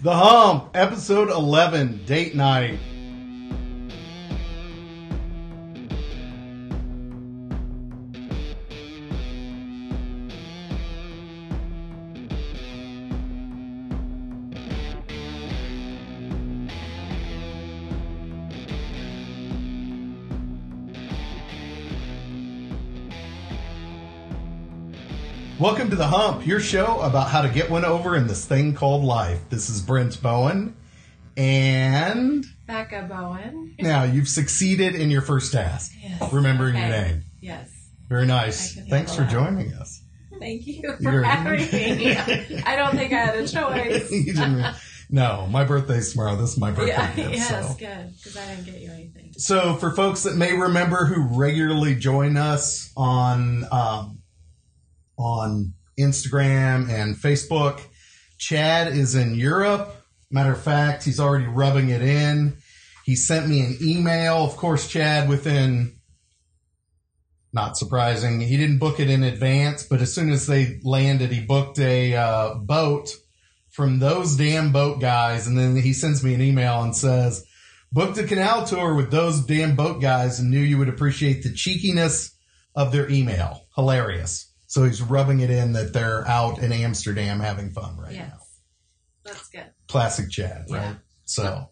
[0.00, 2.78] The Hump, episode 11, date night.
[25.58, 28.74] Welcome to The Hump, your show about how to get one over in this thing
[28.74, 29.40] called life.
[29.50, 30.76] This is Brent Bowen,
[31.36, 33.74] and Becca Bowen.
[33.80, 36.32] now you've succeeded in your first task, Yes.
[36.32, 37.24] remembering your name.
[37.40, 37.68] Yes.
[38.08, 38.78] Very nice.
[38.88, 39.30] Thanks for that.
[39.32, 40.00] joining us.
[40.38, 42.16] Thank you for You're- having me.
[42.64, 44.10] I don't think I had a choice.
[44.12, 44.70] You didn't re-
[45.10, 46.36] no, my birthday's tomorrow.
[46.36, 47.30] This is my birthday yeah, gift.
[47.34, 47.74] yes, so.
[47.78, 48.12] good.
[48.16, 49.32] Because I didn't get you anything.
[49.38, 54.17] So, for folks that may remember who regularly join us on um,
[55.18, 57.80] on Instagram and Facebook,
[58.38, 59.94] Chad is in Europe.
[60.30, 62.58] Matter of fact, he's already rubbing it in.
[63.04, 64.44] He sent me an email.
[64.44, 65.98] Of course, Chad, within
[67.52, 71.40] not surprising, he didn't book it in advance, but as soon as they landed, he
[71.40, 73.10] booked a uh, boat
[73.70, 77.44] from those damn boat guys, and then he sends me an email and says
[77.90, 81.52] booked a canal tour with those damn boat guys and knew you would appreciate the
[81.52, 82.36] cheekiness
[82.74, 83.66] of their email.
[83.74, 84.47] Hilarious.
[84.68, 88.28] So he's rubbing it in that they're out in Amsterdam having fun right Yes.
[88.30, 88.38] now.
[89.24, 89.70] That's good.
[89.88, 90.80] Classic Chad, right?
[90.82, 90.94] Yeah.
[91.24, 91.70] So,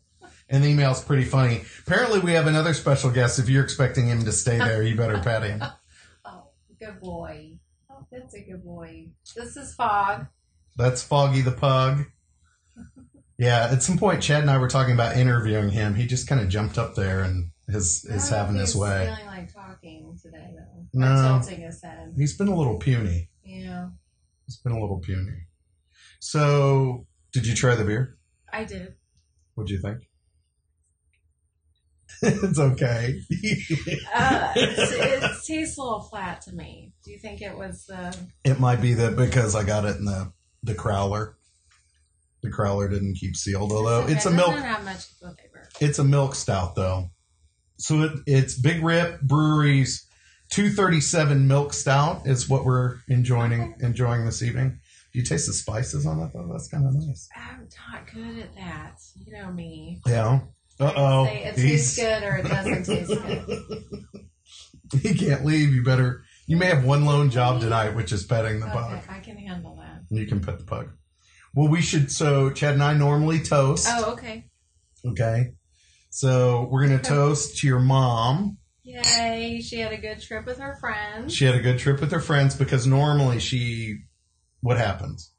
[0.48, 1.62] and the email's pretty funny.
[1.86, 3.38] Apparently, we have another special guest.
[3.38, 5.62] If you're expecting him to stay there, you better pet him.
[6.24, 6.48] Oh,
[6.80, 7.58] good boy.
[7.90, 9.08] Oh, that's a good boy.
[9.34, 10.26] This is Fog.
[10.76, 12.06] That's Foggy the Pug.
[13.38, 15.94] Yeah, at some point, Chad and I were talking about interviewing him.
[15.94, 19.04] He just kind of jumped up there and is, is having his way.
[19.14, 20.65] feeling like talking today, though.
[20.96, 21.12] No.
[21.12, 22.14] Or tilting his head.
[22.16, 23.28] He's been a little puny.
[23.44, 23.90] Yeah,
[24.46, 25.46] He's been a little puny.
[26.20, 28.16] So, did you try the beer?
[28.50, 28.94] I did.
[29.54, 29.98] What'd you think?
[32.22, 33.20] it's okay.
[34.14, 36.94] Uh, it, it tastes a little flat to me.
[37.04, 38.12] Do you think it was uh,
[38.42, 41.34] it might be that because I got it in the the crowler.
[42.42, 44.52] The crowler didn't keep sealed, although okay, it's a milk.
[44.52, 45.68] Doesn't have much flavor.
[45.78, 47.10] It's a milk stout though.
[47.76, 50.05] So it, it's Big Rip Brewery's
[50.50, 54.78] 237 milk stout is what we're enjoying enjoying this evening.
[55.12, 56.48] Do you taste the spices on that though?
[56.50, 57.28] That's kind of nice.
[57.36, 59.00] I'm not good at that.
[59.14, 60.00] You know me.
[60.06, 60.40] Yeah.
[60.78, 61.24] Uh oh.
[61.24, 65.02] It tastes good or it doesn't taste good.
[65.02, 65.74] he can't leave.
[65.74, 66.22] You better.
[66.46, 69.00] You may have one lone job tonight, which is petting the pug.
[69.08, 70.02] I can handle that.
[70.10, 70.90] You can pet the pug.
[71.54, 72.12] Well, we should.
[72.12, 73.88] So Chad and I normally toast.
[73.90, 74.44] Oh, okay.
[75.04, 75.52] Okay.
[76.10, 78.58] So we're gonna toast to your mom.
[78.86, 79.60] Yay!
[79.60, 81.34] She had a good trip with her friends.
[81.34, 84.02] She had a good trip with her friends because normally she,
[84.60, 85.32] what happens?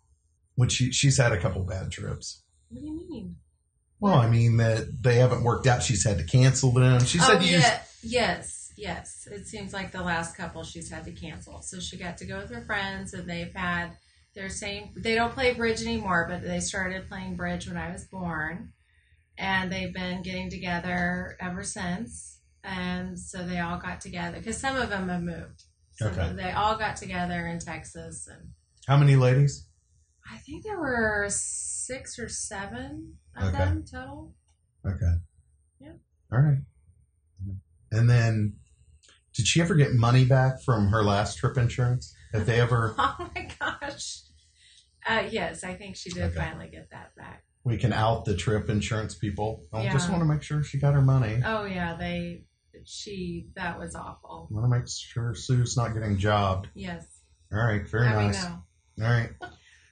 [0.55, 2.43] When she she's had a couple bad trips.
[2.69, 3.37] What do you mean?
[4.01, 5.81] Well, I mean that they haven't worked out.
[5.81, 7.05] She's had to cancel them.
[7.05, 7.79] She said oh, yeah.
[8.03, 9.27] yes, yes.
[9.31, 11.61] It seems like the last couple she's had to cancel.
[11.61, 13.91] So she got to go with her friends, and they've had
[14.35, 14.89] their same.
[14.97, 18.73] They don't play bridge anymore, but they started playing bridge when I was born,
[19.37, 22.36] and they've been getting together ever since.
[22.67, 25.63] And so they all got together because some of them have moved.
[25.93, 26.33] So Okay.
[26.33, 28.49] they all got together in Texas, and
[28.87, 29.67] how many ladies?
[30.29, 33.57] I think there were six or seven of Okay.
[33.57, 34.35] them total.
[34.85, 35.13] Okay.
[35.79, 35.93] Yeah.
[36.31, 36.57] All right.
[37.89, 38.57] And then,
[39.33, 42.13] did she ever get money back from her last trip insurance?
[42.33, 42.93] Have they ever?
[42.99, 44.23] Oh my gosh.
[45.07, 46.35] Uh, yes, I think she did Okay.
[46.35, 47.43] finally get that back.
[47.63, 49.63] We can out the trip insurance people.
[49.73, 51.41] I just want to make sure she got her money.
[51.45, 52.43] Oh yeah, they
[52.85, 54.47] she that was awful.
[54.51, 56.67] I want to make sure Sue's not getting jobbed.
[56.73, 57.05] Yes.
[57.51, 58.43] All right, very nice.
[58.45, 58.59] All
[58.99, 59.29] right.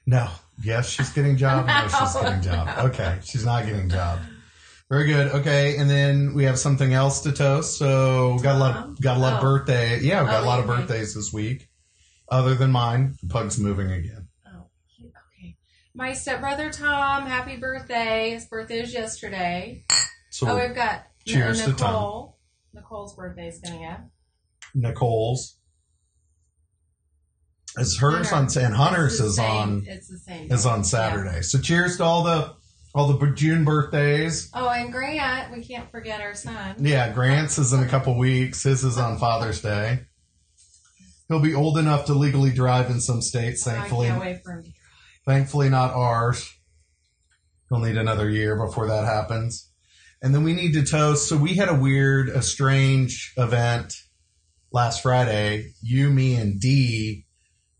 [0.06, 0.28] No.
[0.62, 1.66] Yes, she's getting jobbed.
[1.68, 2.66] No, she's getting job.
[2.66, 2.82] No.
[2.90, 4.20] Okay, she's not getting job.
[4.88, 5.32] Very good.
[5.32, 7.76] Okay, and then we have something else to toast.
[7.76, 8.76] So got a lot.
[8.76, 9.42] Of, got a lot of Oh.
[9.42, 9.98] birthday.
[10.00, 11.68] Yeah, we've got oh, a Oh, lot of birthdays this week.
[12.28, 14.28] Other than mine, the pug's moving again.
[14.46, 14.68] Oh,
[15.00, 15.56] okay.
[15.94, 18.30] My stepbrother Tom, happy birthday.
[18.30, 19.84] His birthday was yesterday.
[20.30, 22.30] So oh, we've got cheers to Tom.
[22.76, 23.04] Nicole.
[23.04, 24.00] Nicole's birthday is coming up.
[24.74, 25.58] Nicole's
[27.78, 30.50] is hers on and Hunter's is same- on It's the same.
[30.50, 30.82] is on Yeah.
[30.84, 31.42] Saturday.
[31.42, 32.54] So cheers to all the
[32.94, 34.48] all the June birthdays.
[34.54, 36.76] Oh, and Grant, we can't forget our son.
[36.78, 38.62] Yeah, Grant's is in a couple weeks.
[38.62, 40.06] His is on Father's Day.
[41.28, 44.08] He'll be old enough to legally drive in some states, I thankfully.
[44.08, 44.70] can't wait for him to
[45.26, 46.50] Thankfully, not ours.
[47.68, 49.70] He'll need another year before that happens.
[50.22, 51.28] And then we need to toast.
[51.28, 53.94] So we had a weird, a strange event
[54.72, 55.72] last Friday.
[55.82, 57.26] You, me, and Dee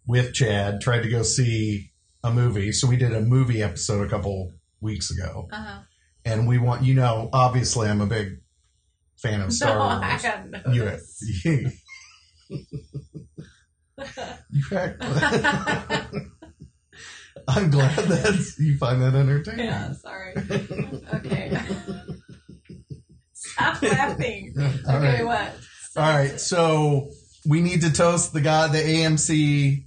[0.06, 1.90] with Chad tried to go see
[2.22, 2.72] a movie.
[2.72, 5.80] So we did a movie episode a couple weeks ago, Uh-huh.
[6.24, 7.28] and we want you know.
[7.32, 8.38] Obviously, I'm a big
[9.16, 10.22] fan of Star no, Wars.
[12.48, 12.60] You,
[14.50, 15.02] you, act-
[17.48, 19.66] I'm glad that you find that entertaining.
[19.66, 20.34] yeah, sorry.
[21.14, 21.56] Okay.
[23.56, 24.54] Stop laughing.
[24.88, 25.26] All okay, right.
[25.26, 25.52] what?
[25.96, 27.10] All right, so
[27.46, 29.86] we need to toast the guy, the AMC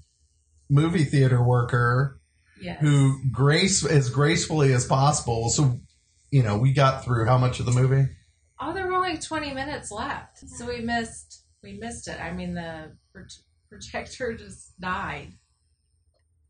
[0.70, 2.20] movie theater worker
[2.62, 2.82] Yes.
[2.82, 5.50] who grace as gracefully as possible.
[5.50, 5.80] So,
[6.30, 8.10] you know, we got through how much of the movie?
[8.60, 10.40] Oh, there were only 20 minutes left.
[10.50, 12.20] So we missed we missed it.
[12.20, 13.24] I mean the pro-
[13.70, 15.34] projector just died.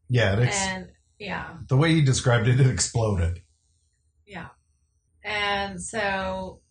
[0.09, 0.87] Yeah, it ex- And
[1.19, 3.41] yeah, the way you described it, it exploded.
[4.25, 4.47] yeah.
[5.23, 6.61] And so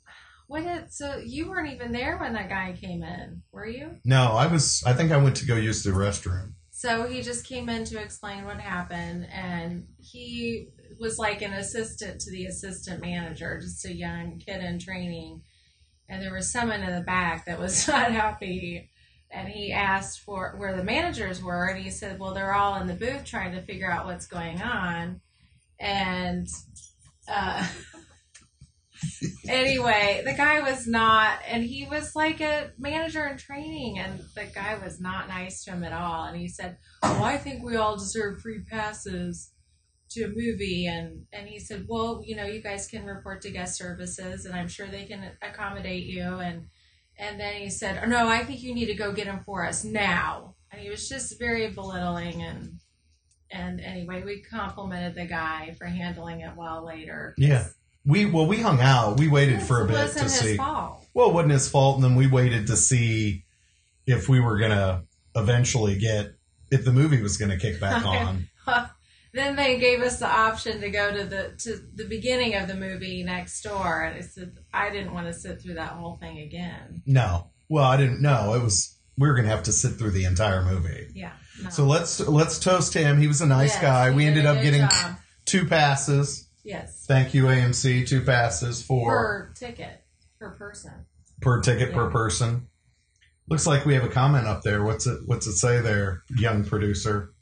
[0.49, 3.97] what did so you weren't even there when that guy came in, were you?
[4.05, 4.83] No, I was.
[4.85, 6.55] I think I went to go use the restroom.
[6.71, 10.69] So he just came in to explain what happened, and he
[10.99, 15.43] was like an assistant to the assistant manager, just a young kid in training.
[16.09, 18.89] And there was someone in the back that was not happy,
[19.31, 22.87] and he asked for where the managers were, and he said, "Well, they're all in
[22.87, 25.21] the booth trying to figure out what's going on."
[25.79, 26.49] And
[27.31, 27.67] uh,
[29.49, 34.45] anyway, the guy was not, and he was like a manager in training, and the
[34.45, 36.25] guy was not nice to him at all.
[36.25, 39.53] And he said, "Oh, I think we all deserve free passes
[40.11, 43.51] to a movie." And and he said, "Well, you know, you guys can report to
[43.51, 46.67] guest services, and I'm sure they can accommodate you." And
[47.17, 49.67] and then he said, oh, "No, I think you need to go get them for
[49.67, 52.81] us now." And he was just very belittling and.
[53.51, 57.35] And anyway, we complimented the guy for handling it well later.
[57.39, 57.69] Yeah.
[58.05, 59.19] We well, we hung out.
[59.19, 60.57] We waited for a bit to see.
[60.57, 61.05] fault.
[61.15, 63.45] Well, it wasn't his fault, and then we waited to see
[64.07, 65.05] if we were gonna
[65.35, 66.35] eventually get
[66.71, 68.49] if the movie was gonna kick back on.
[69.35, 72.75] then they gave us the option to go to the to the beginning of the
[72.75, 76.39] movie next door, and I said I didn't want to sit through that whole thing
[76.39, 77.03] again.
[77.05, 78.95] No, well, I didn't know it was.
[79.19, 81.09] We were gonna have to sit through the entire movie.
[81.15, 81.33] Yeah.
[81.63, 81.71] No.
[81.71, 83.19] So let's let's toast him.
[83.21, 84.11] He was a nice Yes, guy.
[84.13, 85.17] We ended up getting job.
[85.45, 86.48] two passes.
[86.69, 88.07] Yes Thank you, AMC.
[88.07, 90.05] Two passes for per ticket
[90.39, 90.93] per person.
[91.41, 92.69] per ticket per person.
[93.49, 94.85] Looks like we have a comment up there.
[94.85, 97.33] What's it What's it say there, young producer?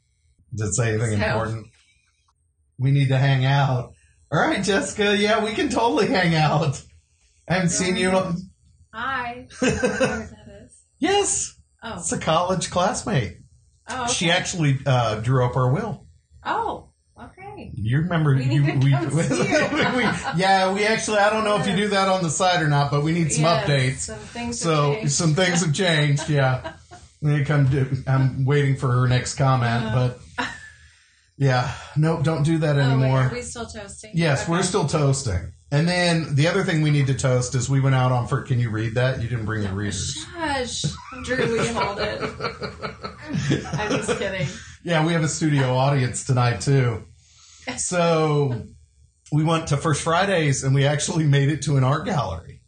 [0.55, 1.67] Does it say anything So- important?
[2.79, 3.93] We need to hang out.
[4.31, 5.17] All right, Jessica.
[5.17, 6.81] Yeah, we can totally hang out.
[7.49, 8.11] I haven't seen you.
[8.93, 9.47] Hi.
[9.61, 10.71] That is?
[10.99, 11.53] yes,
[11.83, 11.95] Oh.
[11.99, 13.37] it's a college classmate.
[13.89, 14.03] Oh.
[14.03, 14.13] Okay.
[14.13, 16.05] She actually uh, drew up our will.
[16.45, 16.86] Oh.
[17.57, 17.71] Okay.
[17.75, 18.61] You remember We you?
[18.63, 19.07] we, you.
[19.15, 20.03] we-
[20.35, 21.17] yeah, we actually.
[21.17, 23.31] I don't know if you do that on the side or not, but we need
[23.31, 23.97] some Yes, updates.
[23.99, 24.59] Some things.
[24.59, 25.11] So have changed.
[25.13, 26.29] some things have changed.
[26.29, 26.73] Yeah,
[27.21, 29.95] They come to, I'm waiting for her next comment, Uh.
[30.37, 30.47] but
[31.37, 33.29] yeah, nope, don't do that Oh, wait, anymore.
[33.33, 34.11] we still toasting?
[34.13, 35.51] yes, we're still toasting.
[35.71, 38.41] And then the other thing we need to toast is we went out on for.
[38.41, 39.21] Can you read that?
[39.21, 40.25] You didn't bring the readers.
[40.33, 40.83] Shush.
[41.23, 42.21] Drew, you hold it?
[43.73, 44.47] I'm just kidding.
[44.83, 47.03] Yeah, we have a studio audience tonight too.
[47.75, 48.63] So
[49.31, 52.61] we went to First Fridays and we actually made it to an art gallery.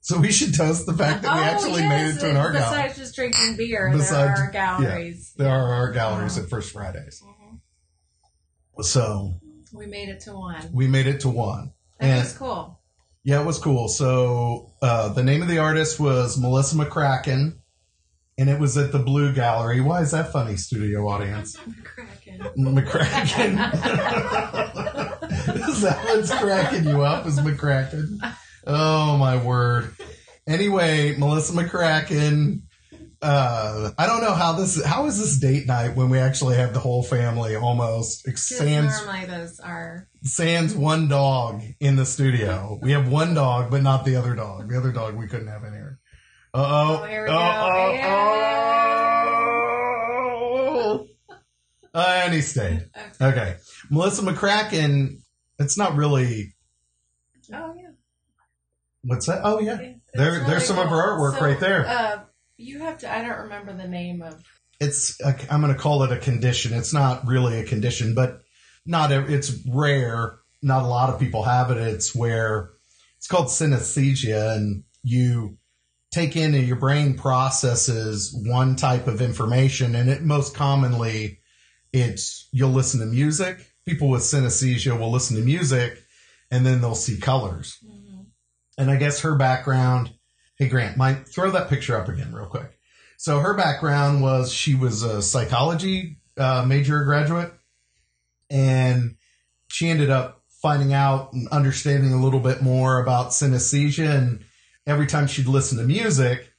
[0.00, 2.36] So we should toast the fact that we oh, actually yes, made it to an
[2.36, 2.82] art besides gallery.
[2.88, 5.32] Besides just drinking beer, Besides- there are galleries.
[5.36, 7.22] There are art galleries at First Fridays.
[7.22, 8.84] Mhm.
[8.84, 9.40] So
[9.72, 10.70] We made it to one.
[10.72, 11.72] we made it to one.
[12.00, 12.80] That And was cool.
[13.24, 13.88] yeah, it was cool.
[13.88, 17.58] So uh, the name of the artist was Melissa McCracken.
[18.40, 19.80] And it was at the Blue Gallery.
[19.80, 21.56] Why is that funny, studio audience?
[22.38, 22.64] Cracking.
[22.64, 23.58] McCracken.
[25.68, 27.26] is that what's cracking you up?
[27.26, 28.18] Is McCracken?
[28.66, 29.94] Oh my word.
[30.46, 32.62] Anyway, Melissa McCracken.
[33.20, 34.82] Uh, I don't know how this.
[34.84, 38.24] How is this date night when we actually have the whole family almost?
[38.24, 40.06] Because Sans normally those are.
[40.22, 42.78] sans one dog in the studio.
[42.80, 44.70] We have one dog, but not the other dog.
[44.70, 45.98] The other dog we couldn't have in here.
[46.54, 47.00] Uh oh.
[47.02, 47.34] Oh, here we go.
[47.36, 47.94] oh.
[51.98, 52.88] Uh, and he stayed.
[53.20, 53.26] Okay.
[53.26, 53.56] Okay.
[53.90, 55.20] Melissa McCracken,
[55.58, 56.54] it's not really,
[57.52, 57.88] Oh yeah.
[59.02, 59.40] what's that?
[59.42, 59.78] Oh, yeah.
[59.80, 61.30] It's There- really there's some of her cool.
[61.32, 61.86] artwork right there.
[61.86, 62.20] Uh,
[62.56, 63.12] you have to.
[63.12, 64.42] I don't remember the name of.
[64.80, 65.18] It's,
[65.50, 66.72] I'm going to call it a condition.
[66.72, 68.42] It's not really a condition, but
[68.86, 70.38] not, a, it's rare.
[70.62, 71.78] Not a lot of people have it.
[71.78, 72.70] It's where
[73.16, 75.56] it's called synesthesia and you
[76.12, 81.38] take in and your brain processes one type of information and it most commonly
[81.92, 86.02] it's you'll listen to music people with synesthesia will listen to music
[86.50, 88.26] and then they'll see colors Mhm.
[88.76, 90.12] and i guess her background
[90.58, 92.78] hey grant might throw that picture up again real quick
[93.16, 97.52] so her background was she was a psychology uh, major graduate
[98.50, 99.16] and
[99.68, 104.16] she ended up finding out and understanding a little bit more about synesthesia.
[104.16, 104.44] And
[104.86, 106.50] every time she'd listen to music,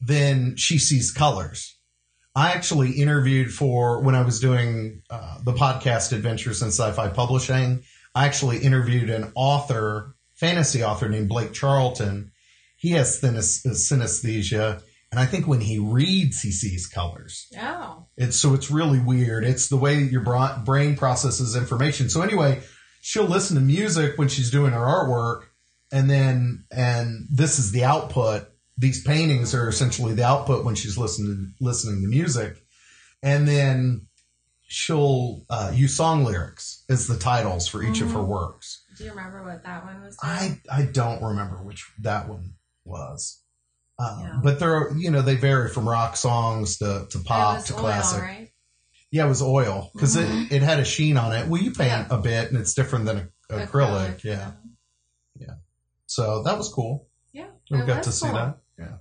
[0.00, 1.77] then she sees colors.
[2.38, 7.82] I actually interviewed for when I was doing uh, the podcast Adventures in Sci-Fi Publishing.
[8.14, 12.30] I actually interviewed an author, fantasy author named Blake Charlton.
[12.76, 14.80] He has synes- synesthesia,
[15.10, 17.48] and I think when he reads, he sees colors.
[17.60, 18.06] Oh.
[18.16, 19.42] It's so it's really weird.
[19.42, 22.08] It's the way your bra- brain processes information.
[22.08, 22.60] So anyway,
[23.00, 25.46] she'll listen to music when she's doing her artwork,
[25.90, 28.46] and then and this is the output.
[28.78, 32.62] These paintings are essentially the output when she's listening listening to music,
[33.22, 34.06] and then
[34.68, 38.84] she'll uh, use song lyrics as the titles for each of her works.
[38.96, 40.16] Do you remember what that one was?
[40.16, 40.32] called?
[40.32, 42.54] I I don't remember which that one
[42.84, 43.42] was.
[43.98, 44.40] Uh, Yeah.
[44.44, 47.80] But there are, you know, they vary from rock songs to, to pop to oil,
[47.80, 48.22] classic.
[48.22, 48.50] right?
[49.10, 50.46] Yeah, it was oil because Mhm.
[50.46, 51.48] it, it had a sheen on it.
[51.48, 52.16] Well, you paint Yeah.
[52.16, 54.22] a bit and it's different than a, acrylic.
[54.22, 54.52] Yeah.
[55.34, 55.54] yeah.
[56.06, 57.08] So that was cool.
[57.32, 57.48] Yeah.
[57.70, 58.58] We got to see that.
[58.78, 58.96] Yeah.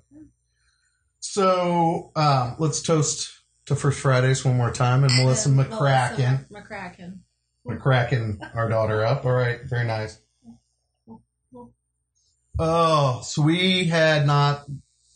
[1.20, 3.32] So um, let's toast
[3.68, 6.50] to First Fridays one more time and Melissa And McCracken.
[6.50, 7.20] Melissa McCracken.
[7.68, 9.26] McCracken, our daughter, up.
[9.26, 9.60] All right.
[9.64, 10.20] Very nice.
[12.60, 14.66] Oh, so we had not,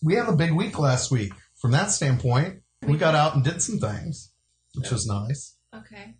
[0.03, 1.33] we had a big week last week.
[1.55, 4.31] From that standpoint, we got out and did some things,
[4.75, 5.55] which was nice.
[5.75, 6.15] Okay.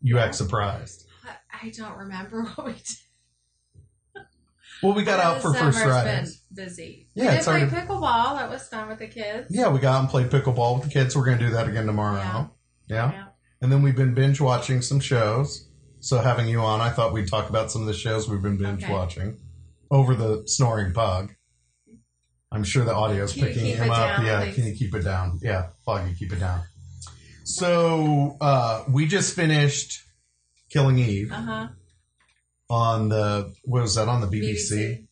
[0.00, 1.06] You act surprised.
[1.24, 2.86] I, I don't remember what we did.
[4.82, 6.42] Well, we got out for First Fridays.
[6.52, 7.08] Been busy.
[7.14, 8.36] Yeah, we did it's play already- pickleball.
[8.38, 9.46] That was fun with the kids.
[9.50, 11.14] Yeah, we got out and played pickleball with the kids.
[11.16, 12.16] We're going to do that again tomorrow.
[12.16, 12.46] Yeah.
[12.88, 13.12] Yeah.
[13.12, 13.24] Yeah.
[13.60, 15.68] And then we've been binge watching some shows.
[16.00, 18.56] So having you on, I thought we'd talk about some of the shows we've been
[18.58, 18.92] binge Okay.
[18.92, 19.38] watching
[19.90, 21.32] over the snoring pug.
[22.50, 24.16] I'm sure the audio is picking him up.
[24.16, 24.54] down, yeah, please?
[24.56, 25.38] can you keep it down?
[25.42, 26.62] Yeah, Foggy, keep it down.
[27.44, 30.02] So uh, we just finished
[30.70, 31.68] Killing Eve Uh huh.
[32.72, 35.06] On the what was that on the BBC?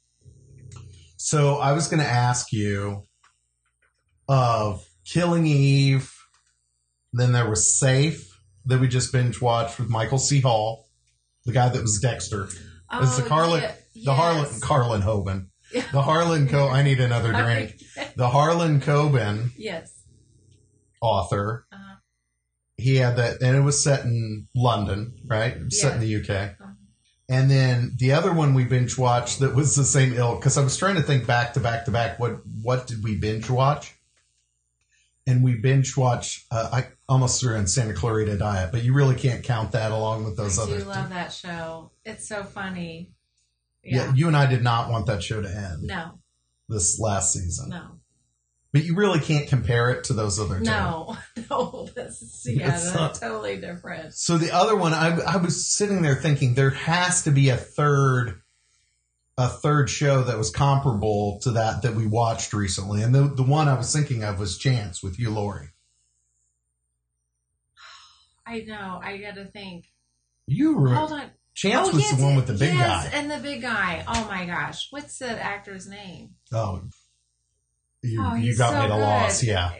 [1.18, 3.02] So I was going to ask you
[4.28, 6.10] of Killing Eve.
[7.12, 8.26] Then there was Safe
[8.64, 10.40] that we just binge watched with Michael C.
[10.40, 10.86] Hall,
[11.44, 12.48] the guy that was Dexter,
[12.92, 13.74] Oh, It's the Carlin- yeah,
[14.04, 14.60] the Harlan yes.
[14.60, 16.68] Carlin Hoban, the Harlan Co.
[16.68, 17.80] I need another drink.
[18.16, 19.92] The Harlan Coben yes.
[21.00, 21.66] author.
[21.72, 21.96] Uh-huh.
[22.76, 25.56] He had that, and it was set in London, right?
[25.70, 26.56] Set in the UK.
[27.30, 30.64] And then the other one we binge watched that was the same ilk because I
[30.64, 32.18] was trying to think back to back to back.
[32.18, 33.94] What what did we binge watch?
[35.28, 36.44] And we binge watch.
[36.50, 40.24] Uh, I almost threw in Santa Clarita Diet, but you really can't count that along
[40.24, 40.84] with those I other.
[40.84, 41.92] love that show.
[42.04, 43.12] It's so funny.
[43.84, 44.06] yeah.
[44.06, 44.14] Yeah.
[44.14, 46.18] you and I did not want that show to end No.
[46.68, 47.99] this last season, No.
[48.72, 50.64] But you really can't compare it to those other two.
[50.64, 51.16] No.
[51.50, 51.88] No.
[51.96, 52.74] This is yeah.
[52.74, 54.14] It's That's not- totally different.
[54.14, 57.56] So the other one, I, I was sitting there thinking there has to be a
[57.56, 58.40] third,
[59.36, 63.42] a third show that was comparable to that that we watched recently, and the the
[63.42, 65.70] one I was thinking of was Chance with Hugh Laurie.
[68.46, 69.00] I know.
[69.02, 69.86] I got to think.
[70.46, 71.30] You Hold on.
[71.54, 73.18] Chance oh, was yes, the one with the big yes, guy.
[73.18, 74.04] and the big guy.
[74.06, 76.30] Oh my gosh, what's the actor's name?
[76.52, 76.82] Oh,
[78.02, 78.96] you oh, you got so me a good.
[79.00, 79.42] loss.
[79.42, 79.72] Yeah,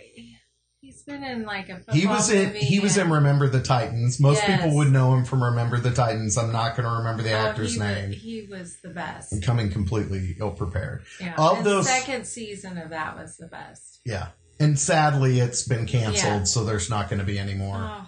[0.81, 4.19] He's been in like a he was in he was in Remember the Titans.
[4.21, 4.61] Most Yes.
[4.62, 6.37] people would know him from Remember the Titans.
[6.37, 8.12] I'm not going to remember the Oh, actor's he was- name.
[8.12, 9.33] he was the best.
[9.33, 11.05] I'm coming completely ill prepared.
[11.21, 11.35] Yeah.
[11.39, 14.00] Of and those- second season of that was the best.
[14.05, 16.45] Yeah, and sadly, it's been canceled, Yeah.
[16.45, 17.77] so there's not going to be any more.
[17.79, 18.07] Oh,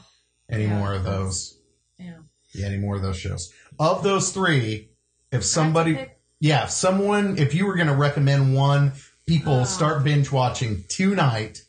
[0.51, 1.59] any Yeah, more of those.
[1.99, 2.17] yeah.
[2.55, 3.53] Yeah, any more of those shows.
[3.79, 4.91] Of those three,
[5.31, 8.55] if somebody, I have to pick- yeah, if someone, if you were going to recommend
[8.55, 8.93] one,
[9.27, 9.65] people Oh.
[9.65, 11.63] start binge watching tonight,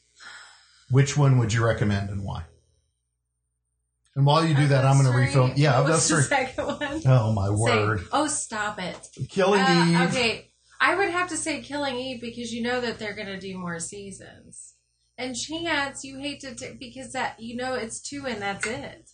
[0.89, 2.43] which one would you recommend and why?
[4.15, 5.51] And while you do Of that, I'm going to refill.
[5.55, 7.01] Yeah, what was the second one?
[7.05, 8.05] Oh my Say- word!
[8.11, 9.07] oh, stop it.
[9.29, 10.09] Killing Uh, Eve.
[10.09, 13.39] okay, I would have to say Killing Eve because you know that they're going to
[13.39, 14.73] do more seasons.
[15.17, 19.11] And Chance, you hate to t- because that you know it's two and that's it.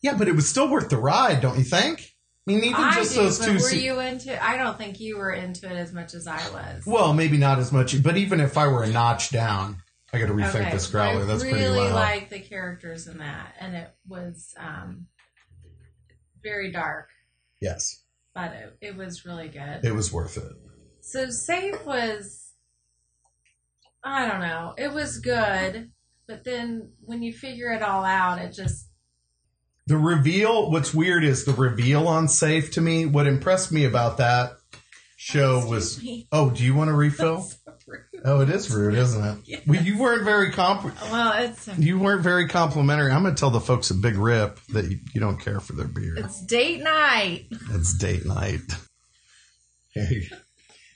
[0.00, 2.11] Yeah, but it was still worth the ride, don't you think?
[2.46, 3.52] I mean, even I just do, those but two.
[3.52, 4.44] were se- you into?
[4.44, 6.84] I don't think you were into it as much as I was.
[6.86, 9.76] well, maybe not as much, but even if I were a notch down,
[10.12, 11.22] I got to rethink this growler.
[11.22, 11.94] I That's really pretty loud.
[11.94, 15.06] like the characters in that, and it was um,
[16.42, 17.10] very dark,
[17.60, 18.02] yes,
[18.34, 19.84] but it, it was really good.
[19.84, 20.52] it was worth it.
[21.00, 22.50] So Safe was,
[24.04, 25.92] I don't know, it was good,
[26.26, 28.88] but then when you figure it all out, it just
[29.92, 33.04] The reveal, what's weird is the reveal on Safe to me.
[33.04, 34.54] What impressed me about that
[35.18, 36.28] show Excuse was, me.
[36.32, 37.46] oh, do you want to refill?
[38.24, 39.62] Oh, it is rude, isn't it?
[39.66, 40.84] Well, you weren't very comp.
[41.10, 43.12] Well, it's You weren't very complimentary.
[43.12, 45.88] I'm gonna tell the folks at Big Rip that you, you don't care for their
[45.88, 46.14] beer.
[46.16, 47.48] it's date night.
[47.72, 48.62] It's date night.
[49.92, 50.30] Hey.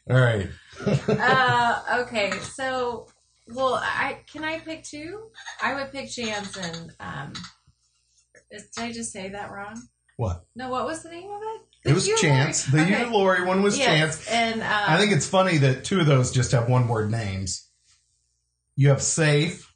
[0.09, 0.49] All right.
[0.87, 3.09] uh, okay, so
[3.49, 5.26] well, I can I pick two?
[5.62, 6.95] I would pick Jansen.
[6.99, 7.35] Um,
[8.50, 9.81] did I just say that wrong?
[10.17, 10.45] What?
[10.55, 11.91] No, what was the name of it?
[11.91, 12.65] It was Chance.
[12.67, 13.05] The Okay.
[13.07, 13.87] Laurie one was Yes,
[14.25, 14.29] Chance.
[14.29, 17.69] and um, I think it's funny that two of those just have one word names.
[18.76, 19.73] You have Safe.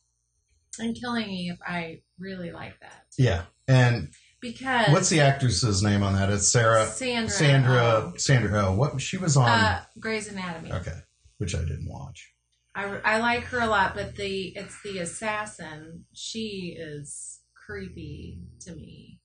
[0.79, 1.59] and Killing Eve.
[1.67, 3.43] I really like that Yeah.
[3.69, 4.09] And
[4.41, 6.31] because what's the actress's name on that?
[6.31, 6.87] It's Sarah.
[6.87, 8.13] Sandra Sandra.
[8.17, 8.67] Sandra.
[8.69, 9.01] Oh, what?
[9.01, 9.49] She was on.
[9.49, 10.73] uh, Grey's Anatomy.
[10.73, 10.97] okay.
[11.39, 12.33] Which I didn't watch.
[12.75, 16.05] I, I like her a lot, but the it's the assassin.
[16.15, 17.40] She is
[17.71, 19.21] creepy to me.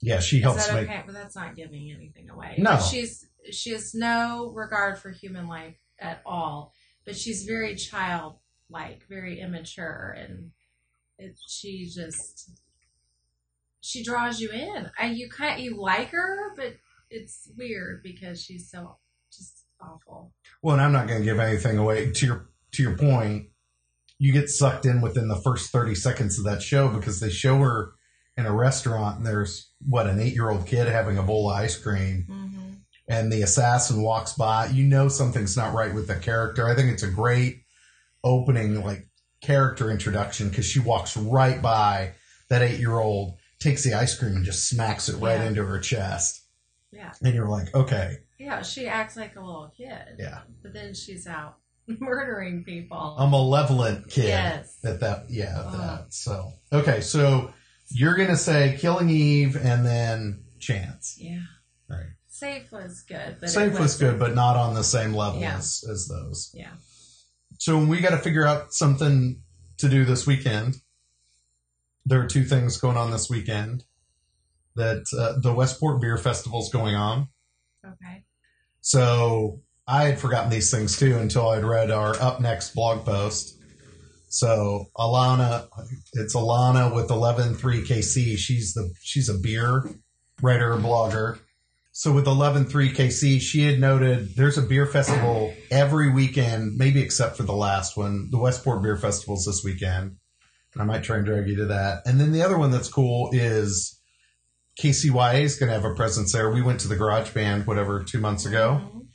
[0.00, 0.88] Yeah, she helps make.
[0.88, 1.02] okay?
[1.04, 2.56] But that's not giving anything away.
[2.58, 2.78] No.
[2.78, 6.72] She's she has no regard for human life at all.
[7.04, 10.50] But she's very childlike, very immature, and
[11.18, 12.50] it, she just
[13.80, 14.90] she draws you in.
[14.98, 16.74] And you kind you like her, but
[17.10, 18.96] it's weird because she's so
[19.30, 20.32] just awful.
[20.62, 22.12] Well, and I'm not going to give anything away.
[22.12, 23.48] To your to your point,
[24.18, 27.58] you get sucked in within the first 30 seconds of that show because they show
[27.58, 27.92] her
[28.36, 31.56] in a restaurant and there's what an eight year old kid having a bowl of
[31.56, 32.70] ice cream Mm-hmm.
[33.08, 34.66] and the assassin walks by.
[34.66, 36.66] You know something's not right with the character.
[36.68, 37.62] I think it's a great
[38.22, 39.08] opening like
[39.40, 42.14] character introduction because she walks right by
[42.48, 45.44] that eight year old, takes the ice cream and just smacks it right Yeah.
[45.46, 46.42] into her chest.
[46.92, 47.12] Yeah.
[47.22, 50.16] And you're like, okay, Yeah, she acts like a little kid.
[50.18, 51.56] yeah, But then she's out
[52.00, 53.16] murdering people.
[53.18, 54.24] a malevolent kid.
[54.28, 54.76] Yes.
[54.84, 56.06] At that, yeah, at that.
[56.14, 57.52] So, okay, so
[57.88, 61.40] you're gonna say Killing Eve and then Chance, Yeah.
[61.88, 62.06] right?
[62.28, 63.36] Safe was good.
[63.40, 65.58] But Safe was wasn't- good, but not on the same level Yeah.
[65.58, 66.50] as, as those.
[66.54, 66.72] Yeah.
[67.58, 69.42] So we got to figure out something
[69.78, 70.76] to do this weekend.
[72.06, 73.84] There are two things going on this weekend.
[74.76, 77.28] That uh, the Westport Beer Festival is going on.
[77.86, 78.24] Okay.
[78.80, 83.58] So I had forgotten these things too until I'd read our up next blog post.
[84.28, 85.68] So Alana,
[86.14, 88.36] it's Alana with 113KC.
[88.38, 89.84] She's the she's a beer
[90.42, 91.38] writer blogger.
[91.92, 97.44] So with 113KC, she had noted there's a beer festival every weekend, maybe except for
[97.44, 98.30] the last one.
[98.32, 100.16] The Westport Beer Festival's this weekend.
[100.72, 102.02] And I might try and drag you to that.
[102.04, 104.00] And then the other one that's cool is
[104.80, 106.50] KCYA is going to have a presence there.
[106.50, 109.06] We went to the Garage Band, whatever, two months ago Mhm.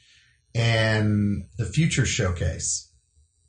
[0.60, 2.92] And the future showcase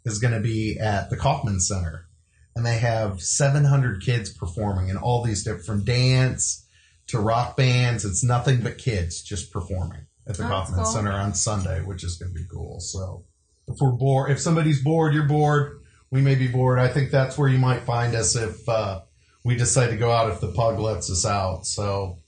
[0.05, 2.07] is going to be at the Kauffman Center,
[2.55, 6.67] and they have 700 kids performing in all these different from dance
[7.09, 8.05] to rock bands.
[8.05, 10.93] It's nothing but kids just performing at the Oh, Kauffman cool.
[10.93, 12.79] Center on Sunday, which is going to be cool.
[12.81, 13.25] So
[13.67, 15.81] if we're bored, if somebody's bored, you're bored.
[16.13, 16.79] We may be bored.
[16.79, 19.01] I think that's where you might find us if uh,
[19.45, 21.67] we decide to go out if the pug lets us out.
[21.67, 22.19] So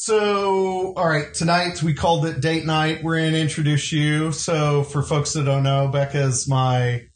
[0.00, 3.02] so, all right, tonight we called it date night.
[3.02, 4.30] We're going to introduce you.
[4.30, 7.06] So, for folks that don't know, Becca's my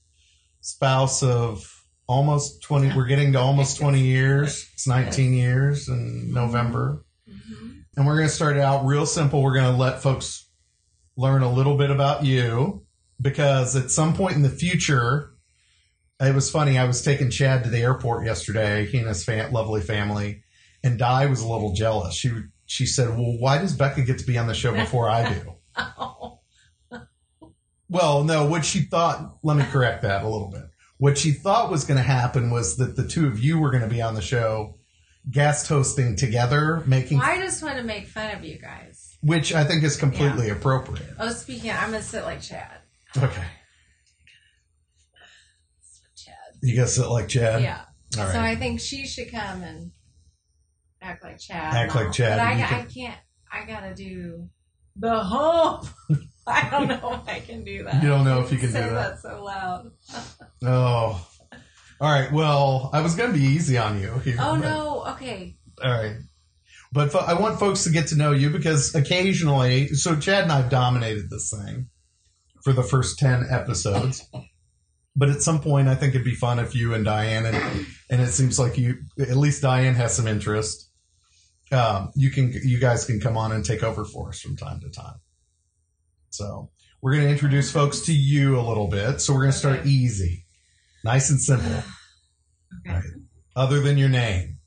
[0.62, 1.64] spouse of
[2.08, 4.68] almost 20, we're getting to almost 20 years.
[4.74, 7.04] It's 19 years in November.
[7.30, 7.84] Mhm.
[7.96, 9.44] And we're going to start it out real simple.
[9.44, 10.48] We're going to let folks
[11.16, 12.84] learn a little bit about you
[13.20, 15.30] because at some point in the future,
[16.18, 16.78] it was funny.
[16.78, 20.42] I was taking Chad to the airport yesterday, he and his fam- lovely family,
[20.82, 22.16] and Di was a little jealous.
[22.16, 22.32] She
[22.72, 25.54] she said, "Well, why does Becca get to be on the show before I do?"
[25.76, 26.40] Oh.
[27.90, 28.46] well, no.
[28.46, 29.36] What she thought.
[29.42, 30.62] Let me correct that a little bit.
[30.96, 33.82] What she thought was going to happen was that the two of you were going
[33.82, 34.78] to be on the show,
[35.30, 39.18] guest hosting together, making I just want to make fun of you guys.
[39.20, 41.14] which I think is completely appropriate.
[41.18, 42.78] Oh, speaking, I'm gonna sit like Chad.
[43.18, 43.44] Okay,
[46.16, 46.34] Chad.
[46.62, 47.62] you guys sit like Chad.
[47.62, 47.82] Yeah.
[48.18, 49.90] All So I think she should come and
[51.02, 51.74] act like Chad.
[51.74, 53.20] Act like Chad, But I, I can- can't.
[53.52, 54.48] I gotta do
[54.96, 55.86] the hump.
[56.46, 58.02] I don't know if I can do that.
[58.02, 59.20] You don't know if you can do Say that.
[59.20, 59.90] so loud.
[60.64, 61.26] Oh.
[62.00, 62.32] All right.
[62.32, 64.12] Well, I was going to be easy on you.
[64.24, 65.04] here, Oh but- no.
[65.14, 65.56] Okay.
[65.82, 66.16] All right.
[66.92, 70.52] But fo- I want folks to get to know you because occasionally, so Chad and
[70.52, 71.88] I have dominated this thing
[72.64, 74.24] for the first 10 episodes.
[75.14, 78.22] But at some point, I think it'd be fun if you and Diane, and, and
[78.22, 80.88] it seems like you, at least Diane has some interest.
[81.72, 84.80] Um, you can, you guys can come on and take over for us from time
[84.80, 85.16] to time.
[86.30, 89.20] So we're going to introduce folks to you a little bit.
[89.20, 90.44] So we're going to start easy,
[91.04, 91.70] nice and simple.
[92.86, 92.94] Okay.
[92.94, 93.04] Right.
[93.54, 94.58] Other than your name,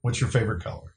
[0.00, 0.94] what's your favorite color?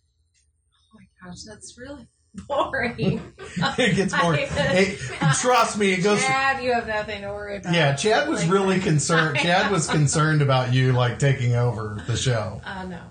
[0.94, 2.08] Oh my gosh, that's really
[2.48, 3.22] boring.
[3.78, 4.36] it gets more.
[4.48, 5.00] It,
[5.42, 6.22] trust me, it goes.
[6.24, 7.74] Chad, you have nothing to worry about.
[7.74, 9.38] Yeah, Chad was Like, really concerned.
[9.40, 12.62] Chad was concerned about you like taking over the show.
[12.64, 13.02] Uh, no.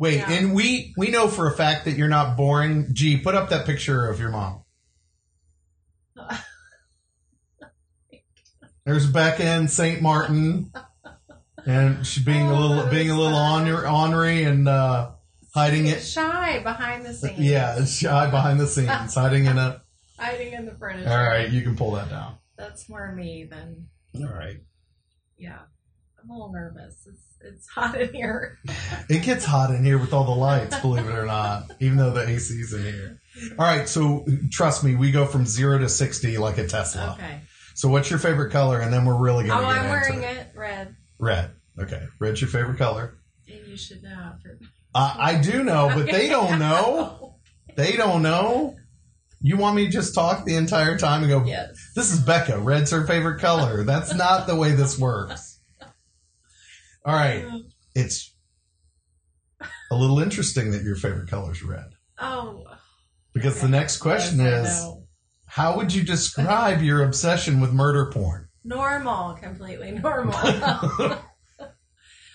[0.00, 0.30] Wait, Yeah.
[0.32, 2.88] and we we know for a fact that you're not boring.
[2.94, 4.64] Gee, put up that picture of your mom.
[8.86, 10.00] There's Becca in St.
[10.00, 10.72] Martin,
[11.66, 15.10] and she being a Oh, little being a little honor, ornery and uh,
[15.54, 16.00] hiding it.
[16.00, 17.38] Shy behind the scenes.
[17.38, 19.82] Yeah, shy behind the scenes, hiding in a.
[20.18, 21.10] Hiding in the furniture.
[21.10, 22.36] All right, you can pull that down.
[22.56, 23.86] That's more me than,
[24.16, 24.60] All right.
[25.38, 25.58] yeah.
[26.22, 26.94] I'm a little nervous.
[27.06, 28.58] It's, it's hot in here.
[29.08, 32.10] It gets hot in here with all the lights, believe it or not, even though
[32.10, 33.20] the AC's in here.
[33.58, 37.16] All right, so trust me, we go from zero to 60 like a Tesla.
[37.18, 37.40] Okay.
[37.74, 38.80] So, what's your favorite color?
[38.80, 40.36] And then we're really Oh, going to get I'm wearing it.
[40.36, 40.96] it red.
[41.18, 41.50] Red.
[41.78, 42.02] Okay.
[42.18, 43.14] Red's your favorite color.
[43.48, 44.58] And you should know after.
[44.94, 47.36] Uh, I do know, but they don't know.
[47.76, 48.76] They don't know.
[49.40, 51.70] You want me to just talk the entire time and go, Yes.
[51.94, 52.58] this is Becca.
[52.58, 53.84] Red's her favorite color.
[53.84, 55.49] That's not the way this works.
[57.04, 57.44] All right.
[57.94, 58.34] It's
[59.90, 61.92] a little interesting that your favorite color is red.
[62.18, 62.64] Oh.
[63.32, 64.94] Because the next question yes, is
[65.46, 68.48] how would you describe your obsession with murder porn?
[68.62, 71.18] normal, completely normal.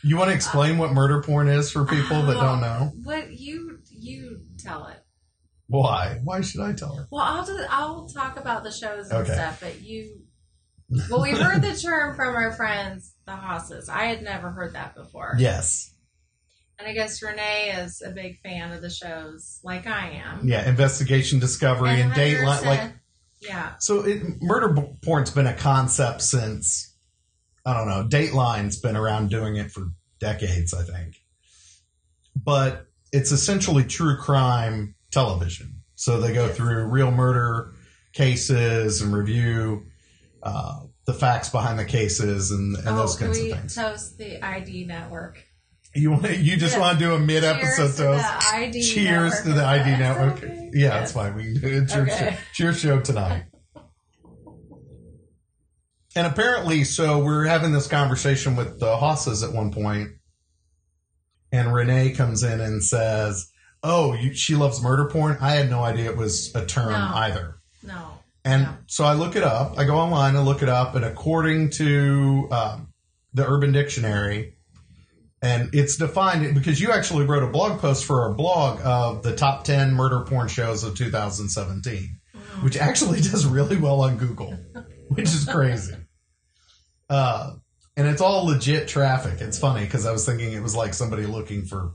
[0.06, 2.67] You want to explain what murder porn is for people that don't know?
[2.67, 5.04] Uh, what you you tell it.
[5.65, 6.19] Why?
[6.23, 7.08] Why should I tell her?
[7.10, 9.34] Well, I'll do, I'll talk about the shows and Okay.
[9.34, 10.21] stuff, but you.
[11.10, 13.89] Well, we heard the term from our friends, the Hosses.
[13.89, 15.35] I had never heard that before.
[15.38, 15.91] Yes.
[16.77, 20.47] And I guess Renee is a big fan of the shows, like I am.
[20.47, 22.65] Yeah, investigation, discovery, and, Hunter dateline.
[22.65, 22.91] Like
[23.41, 26.93] yeah, so, it, murder porn's been a concept since
[27.65, 28.05] I don't know.
[28.07, 29.88] Dateline's been around doing it for
[30.19, 31.15] decades, I think.
[32.35, 35.81] But it's essentially true crime television.
[35.95, 36.57] So they go Yes.
[36.57, 37.73] through real murder
[38.13, 39.85] cases and review
[40.43, 43.75] uh, the facts behind the cases and, and oh, those kinds of things.
[43.75, 45.43] toast the ID network?
[45.93, 46.81] You want to, you just Yeah.
[46.81, 48.23] want to do a mid Cheers episode to toast.
[48.23, 49.43] the ID Cheers network.
[49.43, 50.33] to the ID network.
[50.43, 50.69] okay?
[50.73, 50.91] Yeah, Yes.
[50.93, 51.35] that's fine.
[51.35, 51.67] We can do.
[51.83, 52.37] It's your, Okay.
[52.51, 53.45] show, your show tonight.
[56.17, 60.11] And apparently, so we're having this conversation with the Hosses at one point,
[61.51, 63.51] and Renee comes in and says,
[63.83, 67.11] "Oh, you, she loves murder porn." I had no idea it was a term No.
[67.15, 67.55] either.
[67.83, 68.19] No.
[68.45, 68.77] And No.
[68.88, 69.77] so I look it up.
[69.77, 72.93] I go online and look it up, and according to um,
[73.34, 74.53] the Urban Dictionary,
[75.41, 79.36] and it's defined because you actually wrote a blog post for our blog of the
[79.36, 82.63] top ten murder porn shows of 2017, Mm.
[82.63, 84.53] which actually does really well on Google,
[85.10, 85.95] which is crazy.
[87.10, 87.51] Uh,
[87.95, 89.39] and it's all legit traffic.
[89.39, 91.93] It's funny because I was thinking it was like somebody looking for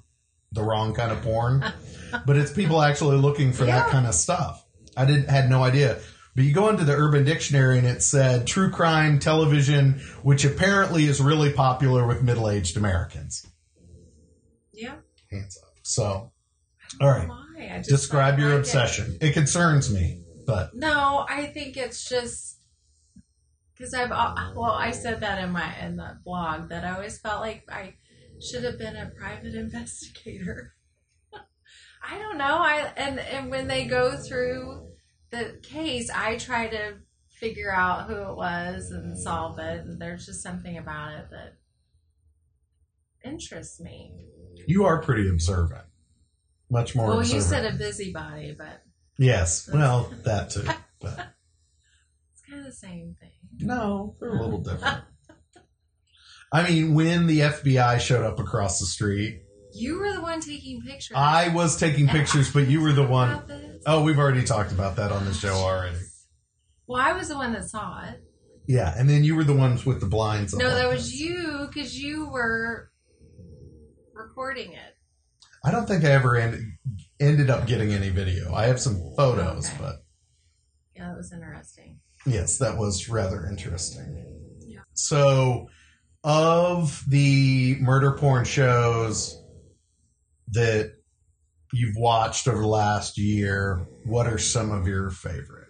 [0.52, 1.64] the wrong kind of porn,
[2.26, 4.64] but it's people actually looking for that kind of stuff.
[4.96, 5.98] I didn't had no idea.
[6.34, 11.06] But you go into the Urban Dictionary and it said true crime television, which apparently
[11.06, 13.46] is really popular with middle aged Americans.
[14.72, 14.96] Yeah.
[15.30, 15.72] Hands up.
[15.82, 16.32] So,
[17.00, 17.28] all right.
[17.28, 17.70] Why?
[17.72, 18.60] I just Describe your like it.
[18.60, 19.18] obsession.
[19.20, 22.58] It concerns me, but No, I think it's just
[23.76, 27.40] because I've well, I said that in my in the blog that I always felt
[27.40, 27.94] like I
[28.40, 30.74] should have been a private investigator.
[32.02, 32.56] I don't know.
[32.58, 34.89] I and and when they go through
[35.30, 36.94] the case, I try to
[37.28, 39.84] figure out who it was and solve it.
[39.84, 41.54] And there's just something about it that
[43.24, 44.12] interests me.
[44.66, 45.84] you are pretty observant.
[46.70, 48.82] Much more well, you said a busybody, but
[49.18, 49.68] yes.
[49.72, 50.62] Well, that too.
[51.00, 51.34] But
[52.32, 53.32] it's kind of the same thing.
[53.58, 55.02] no, they're a little different.
[56.52, 59.42] I mean, when the FBI showed up across the street,
[59.80, 61.16] You were the one taking pictures.
[61.16, 63.80] I was taking pictures, but you were the one.
[63.86, 65.96] Oh, we've already talked about that on the show already.
[66.86, 68.22] Well, I was the one that saw it.
[68.66, 70.54] Yeah, and then you were the ones with the blinds.
[70.54, 72.90] No, that was you because you were
[74.12, 74.94] recording it.
[75.64, 76.62] I don't think I ever ended,
[77.18, 78.54] ended up getting any video.
[78.54, 79.76] I have some photos, Okay.
[79.80, 79.96] but
[80.94, 82.00] Yeah, that was interesting.
[82.26, 84.26] yes, that was rather interesting.
[84.66, 84.80] Yeah.
[84.94, 85.68] So,
[86.22, 89.39] of the murder porn shows
[90.52, 90.92] that
[91.72, 95.68] you've watched over the last year, what are some of your favorite?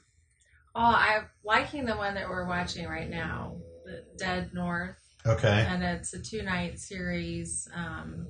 [0.75, 5.67] Oh, I'm liking the one that we're watching right now, the Dead North, Okay.
[5.69, 7.69] and it's a two night series.
[7.75, 8.27] Um,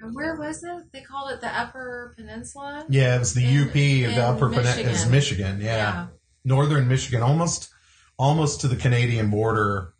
[0.00, 0.84] and where was it?
[0.92, 2.86] They called it the Upper Peninsula.
[2.88, 3.74] Yeah, it was the In- UP
[4.08, 4.88] of the Upper Peninsula.
[4.90, 5.58] It's Michigan.
[5.58, 6.06] Michigan, yeah.
[6.44, 7.70] Northern Michigan, almost
[8.18, 9.92] almost to the Canadian border,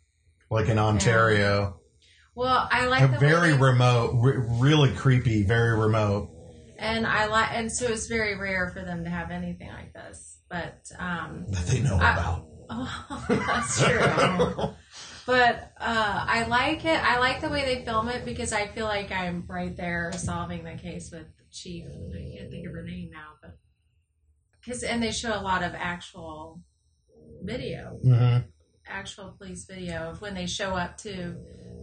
[0.49, 1.79] like in Ontario.
[2.37, 6.29] Well, I like the very they- remote, re- really creepy, very remote.
[6.77, 10.37] and I like, and so it's very rare for them to have anything like this.
[10.47, 12.45] But um, That they know I- about.
[12.69, 14.73] oh, that's true.
[15.25, 17.03] But uh, I like it.
[17.03, 20.63] I like the way they film it because I feel like I'm right there solving
[20.63, 21.83] the case with Chief.
[21.85, 23.57] I can't think of her name now, but
[24.63, 26.61] because and they show a lot of actual
[27.43, 28.45] video, Mhm.
[28.89, 31.35] Actual police video of when they show up to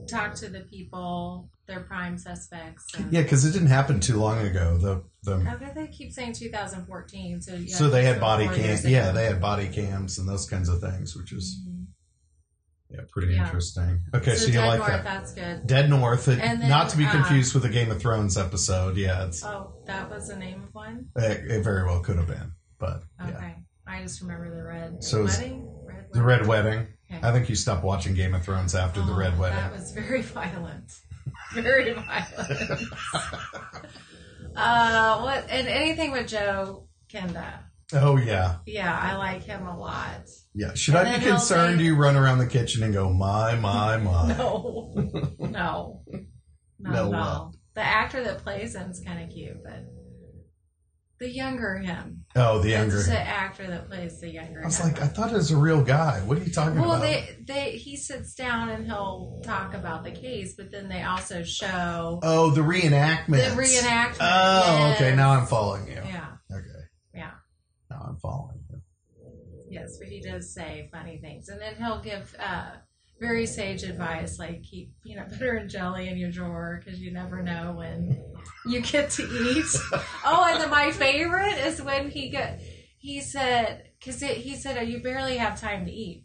[0.09, 2.85] talk to the people, their prime suspects.
[2.97, 4.77] And, Yeah, because it didn't happen too long ago.
[4.79, 8.65] The the Okay, they keep saying 2014, so yeah, so they had body four cam.
[8.65, 11.87] years Yeah, they had body cams and those kinds of things, which is Mhm.
[12.91, 13.45] yeah pretty Yeah.
[13.47, 14.03] interesting.
[14.15, 15.05] Okay, so, So you like North, that?
[15.05, 15.67] that's good.
[15.67, 18.99] Dead North, it- then, not to be uh, confused with the Game of Thrones episode.
[18.99, 21.07] Yeah, it's Oh, that was the name of one.
[21.17, 23.55] it, it very well could have been, but Okay, yeah,
[23.87, 25.71] I just remember the red So wedding.
[25.87, 26.89] Red the Red Wedding.
[27.23, 29.57] I think you stopped watching Game of Thrones after the Oh, Red Wedding.
[29.59, 30.93] That was very violent.
[31.55, 32.83] Very violent.
[34.57, 37.61] uh, what and anything with Joe Kenda.
[37.93, 40.23] Oh yeah, Yeah, I like him a lot.
[40.55, 40.75] yeah.
[40.75, 43.97] Should And I be concerned say- you run around the kitchen and go my my
[43.99, 44.29] my?
[44.37, 44.93] No,
[45.39, 46.03] no,
[46.81, 47.55] not No, at all.
[47.75, 49.85] The actor that plays him is kind of cute, but
[51.21, 52.25] the younger him.
[52.37, 52.97] Oh, the younger.
[52.97, 54.63] It's the actor that plays the younger.
[54.63, 54.89] I was him.
[54.93, 56.21] like, I thought it was a real guy.
[56.21, 57.01] What are you talking Well, about?
[57.03, 61.03] Well, they, they he sits down and he'll talk about the case, but then they
[61.03, 63.55] also show oh, the reenactment.
[63.55, 64.17] the reenactment.
[64.21, 65.15] Oh, okay.
[65.15, 65.95] Now I'm following you.
[66.05, 66.85] Yeah, Okay.
[67.15, 67.31] yeah,
[67.91, 68.81] Now I'm following you.
[69.71, 72.71] yes, but he does say funny things, and then he'll give uh,
[73.25, 77.43] very sage advice, like keep peanut butter and jelly in your drawer because you never
[77.43, 78.23] know when
[78.67, 79.67] you get to eat.
[80.25, 82.59] oh, and then my favorite is when he got
[82.99, 86.25] he said because he said oh, you barely have time to eat.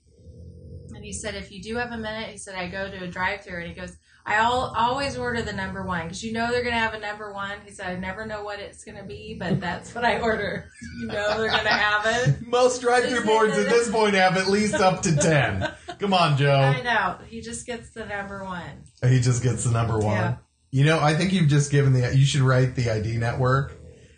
[0.93, 3.07] And he said, if you do have a minute, he said, I go to a
[3.07, 6.51] drive through and he goes, I all, always order the number one because you know
[6.51, 7.53] they're going to have a number one.
[7.65, 10.69] He said, I never know what it's going to be, but that's what I order.
[10.99, 12.47] You know they're going to have it.
[12.47, 15.71] Most drive-through boards at this point have at least up to ten.
[15.99, 16.53] Come on, Joe.
[16.53, 17.17] I know.
[17.27, 18.83] He just gets the number one.
[19.03, 20.15] He just gets the number one.
[20.15, 20.35] Yeah.
[20.71, 22.15] You know, I think you've just given the.
[22.15, 23.73] You should write the ID network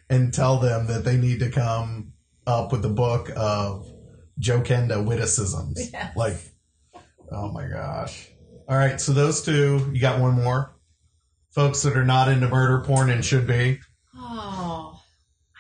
[0.10, 2.13] and tell them that they need to come
[2.46, 3.91] up with a book of
[4.38, 5.89] Joe Kenda witticisms.
[5.94, 6.15] Yes.
[6.15, 6.38] Like,
[7.32, 8.30] oh my gosh.
[8.67, 9.89] All right, so those two.
[9.91, 10.76] You got one more,
[11.50, 13.80] folks that are not into murder porn and should be.
[14.15, 15.00] Oh,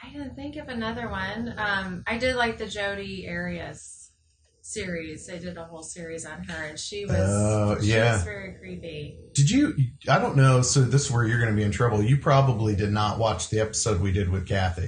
[0.03, 1.53] I didn't think of another one.
[1.57, 4.00] Um, I did like the Jodi Arias
[4.71, 5.27] series.
[5.27, 8.13] They did a whole series on her, and she was, Oh, she yeah.
[8.13, 9.17] was very creepy.
[9.33, 9.73] Did you?
[10.09, 10.61] I don't know.
[10.61, 12.01] So this is where you're going to be in trouble.
[12.01, 14.81] You probably did not watch the episode we did with Kathy.
[14.81, 14.87] Yeah,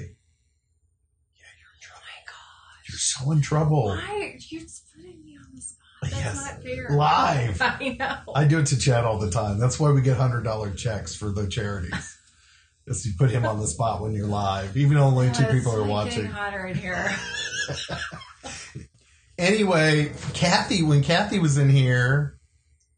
[1.59, 2.89] you're my god!
[2.89, 3.85] You're so in trouble.
[3.87, 4.61] Why you're
[4.95, 5.79] putting me on the spot?
[6.01, 6.35] That's Yes.
[6.35, 6.87] not fair.
[6.91, 7.61] Live.
[7.61, 8.33] I know.
[8.35, 9.59] I do it to Chad all the time.
[9.59, 12.17] That's why we get hundred dollar checks for the charities.
[12.85, 15.73] Is you put him on the spot when you're live, even though only two people
[15.73, 16.25] are watching.
[16.25, 17.09] hotter in here.
[19.37, 22.37] Anyway, Kathy, when Kathy was in here,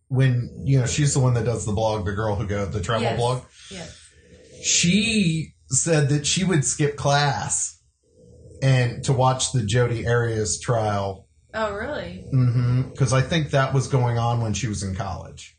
[0.08, 2.82] when you know she's the one that does the blog, the girl who go the
[2.82, 3.18] travel Yes.
[3.18, 3.44] blog.
[3.72, 4.02] yes.
[4.64, 7.80] she said that she would skip class
[8.62, 12.26] and to watch the Jodi Arias trial Oh, really?
[12.34, 12.90] Mm-hmm.
[12.92, 15.58] because I think that was going on when she was in college,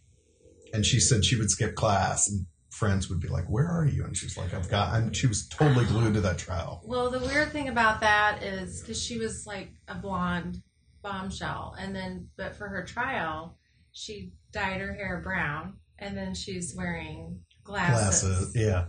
[0.75, 4.05] and she said she would skip class and friends would be like, "Where are you?"
[4.05, 6.83] and she's like, "I've got," and she was totally glued to that trial.
[6.85, 10.63] Well, the weird thing about that is because she was like a blonde
[11.11, 13.57] bombshell, and then but for her trial,
[13.93, 18.23] she dyed her hair brown, and then she's wearing glasses.
[18.29, 18.87] Glasses, yeah,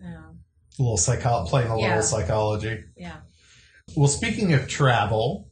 [0.00, 0.30] Yeah.
[0.78, 1.88] a little psycho, playing a Yeah.
[1.88, 2.84] little psychology.
[2.96, 3.20] Yeah.
[3.94, 5.50] Well, speaking of travel,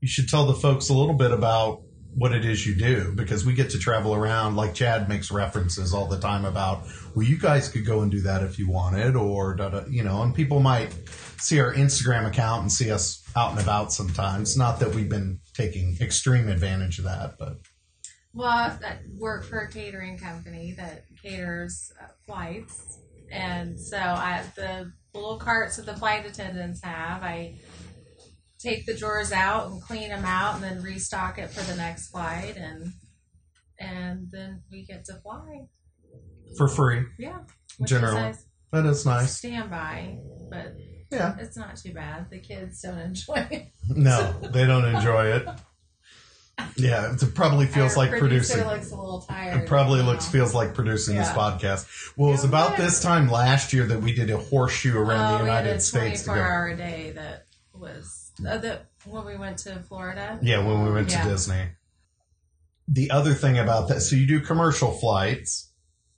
[0.00, 1.82] you should tell the folks a little bit about
[2.16, 4.56] what it is you do because we get to travel around.
[4.56, 8.20] Like Chad makes references all the time about, well, you guys could go and do
[8.20, 9.56] that if you wanted, or
[9.88, 10.94] you know, and people might
[11.38, 14.56] see our Instagram account and see us out and about sometimes.
[14.56, 17.58] Not that we've been taking extreme advantage of that, but
[18.32, 22.98] Well, I work for a catering company that caters uh, flights,
[23.30, 27.56] and so I the little carts that the flight attendants have, I
[28.64, 32.08] take the drawers out and clean them out, and then restock it for the next
[32.08, 32.92] flight, and
[33.78, 35.66] and then we get to fly.
[36.56, 37.04] for free.
[37.18, 37.38] Yeah,
[37.86, 38.20] Generally.
[38.20, 38.44] nice.
[38.72, 39.36] That is nice.
[39.36, 40.18] Standby,
[40.50, 40.74] but
[41.10, 41.36] Yeah.
[41.38, 42.28] it's not too bad.
[42.30, 43.68] The kids don't enjoy it.
[43.88, 45.48] No, they don't enjoy it.
[46.76, 48.64] Yeah, it probably feels Our like producing.
[48.64, 49.62] looks a little tired.
[49.62, 50.06] It probably now.
[50.12, 51.86] looks feels like producing this podcast.
[52.16, 55.34] Well, it was Yeah, about this time last year that we did a horseshoe around
[55.34, 56.52] oh, the United a States to 24 go.
[56.52, 60.38] hour day that was uh, the when we went to Florida.
[60.42, 61.22] Yeah, when we went Yeah.
[61.24, 61.68] to Disney.
[62.88, 65.70] The other thing about that, so you do commercial flights,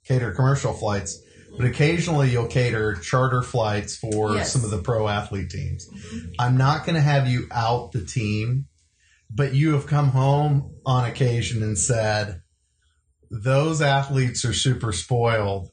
[0.05, 1.21] cater commercial flights,
[1.57, 4.51] but occasionally you'll cater charter flights for Yes.
[4.51, 5.87] some of the pro athlete teams.
[6.37, 8.67] I'm not going to have you out the team,
[9.29, 12.41] but you have come home on occasion and said,
[13.31, 15.69] those athletes are super spoiled.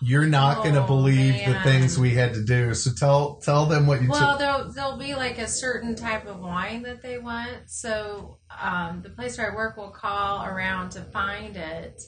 [0.00, 2.72] You're not going to Oh, believe the things we had to do.
[2.74, 4.38] So tell tell them what you Well, took.
[4.38, 7.68] there'll, there'll be like a certain type of wine that they want.
[7.68, 12.00] So um, the place where I work will call around to find it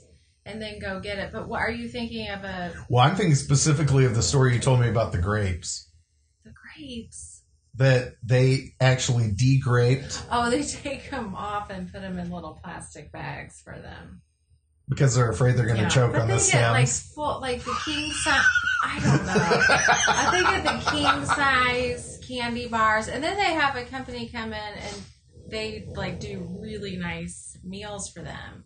[0.47, 1.33] and then go get it.
[1.33, 4.61] But what are you thinking of a Well, I'm thinking specifically of the story you
[4.61, 5.91] told me about the grapes.
[6.45, 7.43] the grapes?
[7.77, 13.11] That they actually degraped Oh, they take them off and put them in little plastic
[13.11, 14.23] bags for them.
[14.91, 15.89] Because they're afraid they're going to Yeah.
[15.89, 17.13] choke on they the get like stems.
[17.15, 18.45] full, like the king size.
[18.85, 19.35] I don't know.
[20.09, 24.53] I think of the king size candy bars, and then they have a company come
[24.53, 24.97] in and
[25.49, 28.65] they like do really nice meals for them.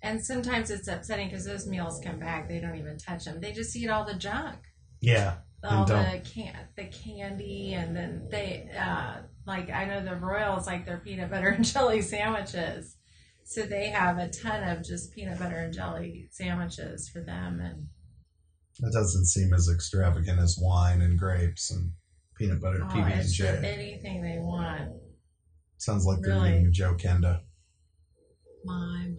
[0.00, 3.40] And sometimes it's upsetting because those meals come back, they don't even touch them.
[3.40, 4.58] They just eat all the junk,
[5.00, 5.38] yeah.
[5.64, 10.86] all the can the candy, and then they uh, like I know the Royals like
[10.86, 12.94] their peanut butter and jelly sandwiches.
[13.48, 17.86] So they have a ton of just peanut butter and jelly sandwiches for them, and
[18.80, 21.92] That doesn't seem as extravagant as wine and grapes and
[22.36, 23.46] peanut butter oh, PB and J.
[23.64, 24.92] anything they want.
[25.78, 26.50] Sounds like they're Really.
[26.50, 27.40] eating Joe Kenda.
[28.66, 29.12] My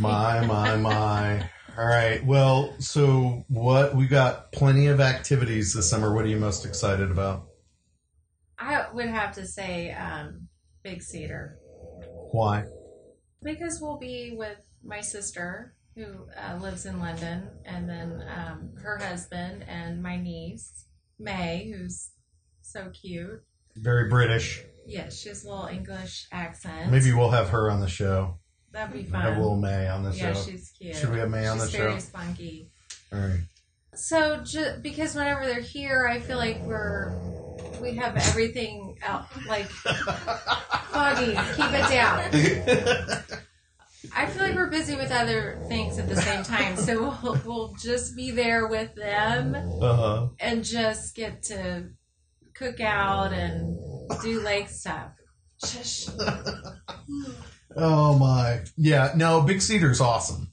[0.00, 0.46] my.
[0.46, 1.50] My my my.
[1.76, 2.24] All right.
[2.24, 6.14] Well, so what we got plenty of activities this summer.
[6.14, 7.48] What are you most excited about?
[8.58, 10.48] I would have to say um,
[10.82, 11.58] Big Cedar
[12.32, 12.64] Why?
[13.42, 18.98] Because we'll be with my sister who uh, lives in London, and then um, her
[18.98, 20.84] husband and my niece
[21.18, 22.10] May, who's
[22.62, 23.42] so cute.
[23.76, 24.62] Very British.
[24.86, 26.90] Yes, she has a little English accent.
[26.90, 28.38] Maybe we'll have her on the show.
[28.72, 29.22] that'd be fun.
[29.22, 30.38] Have little May on the yeah, show.
[30.38, 30.96] Yeah, she's cute.
[30.96, 31.70] Should we have May on the show?
[31.70, 32.70] she's very spunky.
[33.12, 33.40] All right.
[33.94, 37.12] So, ju- because whenever they're here, I feel like we're
[37.80, 41.32] we have everything out like foggy.
[41.56, 43.24] Keep it down.
[44.14, 47.74] I feel like we're busy with other things at the same time, so we'll, we'll
[47.74, 50.28] just be there with them uh-huh.
[50.40, 51.90] and just get to
[52.54, 53.78] cook out and
[54.22, 55.10] do lake stuff.
[55.64, 56.08] Shush.
[57.76, 58.60] Oh my.
[58.76, 60.50] Yeah, no, Big Cedar's awesome.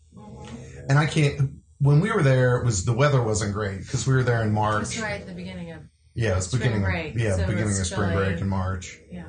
[0.90, 4.14] And I can't when we were there it was the weather wasn't great because we
[4.14, 5.00] were there in It's March.
[5.00, 5.82] right at the beginning of
[6.15, 8.25] Yeah, it's Spring beginning break, of, yeah, so beginning of spring chilly.
[8.25, 8.99] break in March.
[9.12, 9.25] yeah.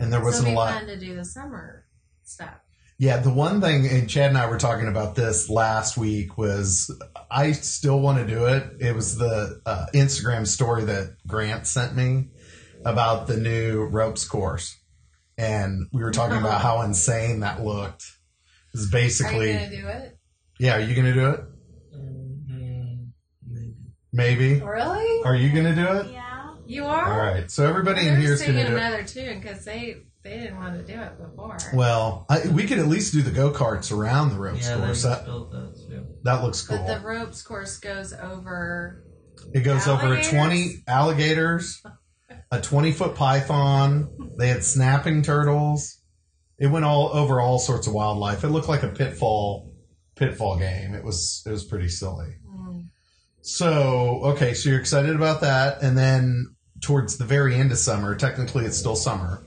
[0.00, 1.84] And there wasn't it'll a lot to do the summer
[2.22, 2.54] stuff.
[3.00, 6.90] Yeah, the one thing, and Chad and I were talking about this last week, was
[7.30, 8.64] I still want to do it.
[8.80, 12.28] It was the uh, Instagram story that Grant sent me
[12.84, 14.76] about the new ropes course.
[15.36, 18.04] And we were talking about how insane that looked.
[18.74, 20.18] It's Are you basically, gonna do it?
[20.58, 21.40] yeah, are you going to do it?
[21.96, 23.10] Mm,
[23.48, 23.74] maybe.
[24.12, 24.60] Maybe.
[24.60, 25.22] Really?
[25.24, 26.12] Are you going to do it?
[26.12, 26.27] Yeah.
[26.68, 27.10] You are.
[27.12, 27.50] All right.
[27.50, 28.80] So everybody in They're here is going singing to do it.
[28.80, 31.56] another tune because they they didn't want to do it before.
[31.72, 35.02] Well, I, we could at least do the go karts around the ropes Yeah, course.
[35.04, 36.76] That, built that that looks cool.
[36.78, 39.04] but the ropes course goes over.
[39.54, 40.30] It goes over Alligators?
[40.30, 41.82] 20 alligators,
[42.50, 44.10] a 20 foot python.
[44.36, 45.96] They had snapping turtles.
[46.58, 48.42] It went all over all sorts of wildlife.
[48.44, 49.72] It looked like a pitfall
[50.16, 50.92] pitfall game.
[50.94, 52.34] It was it was pretty silly.
[52.46, 52.88] Mm,
[53.40, 58.14] So, okay, so you're excited about that and then towards the very end of summer,
[58.14, 59.44] technically it's still summer.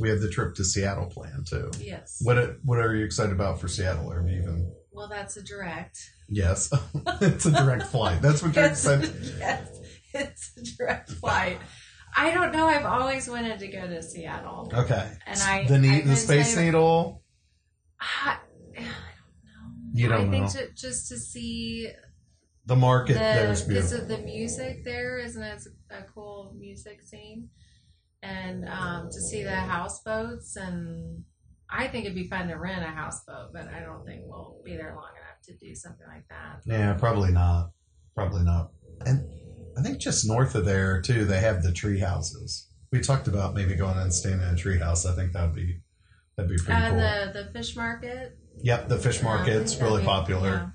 [0.00, 1.70] We have the trip to Seattle planned too.
[1.78, 2.20] yes.
[2.22, 4.10] What uh, what are you excited about for Seattle?
[4.10, 5.98] Or even Well, that's a direct.
[6.28, 6.72] Yes.
[7.20, 8.22] it's a direct flight.
[8.22, 9.12] That's what you're excited.
[9.38, 9.68] yes,
[10.14, 11.58] it's a direct flight.
[12.16, 12.66] I don't know.
[12.66, 15.12] I've always wanted to go to Seattle, Okay.
[15.26, 17.22] and I the the space say- needle.
[18.00, 18.36] I,
[18.76, 18.90] I don't know.
[19.92, 20.60] You don't I think know.
[20.66, 21.88] to, just to see
[22.66, 23.98] The market the there's is beautiful.
[23.98, 27.48] it the music there isn't it a cool music scene
[28.22, 31.24] and um, to see the houseboats and
[31.70, 34.76] i think it'd be fun to rent a houseboat but i don't think we'll be
[34.76, 37.70] there long enough to do something like that Yeah, probably not.
[38.14, 38.72] Probably not.
[39.06, 39.24] And
[39.78, 42.68] I think just north of there too, they have the tree houses.
[42.92, 45.06] We talked about maybe going and staying in a tree house.
[45.06, 45.80] I think that'd be
[46.36, 47.04] that'd be pretty and cool.
[47.04, 50.48] Uh, the the fish market yep, the fish um, market's that'd really be- popular.
[50.50, 50.66] yeah.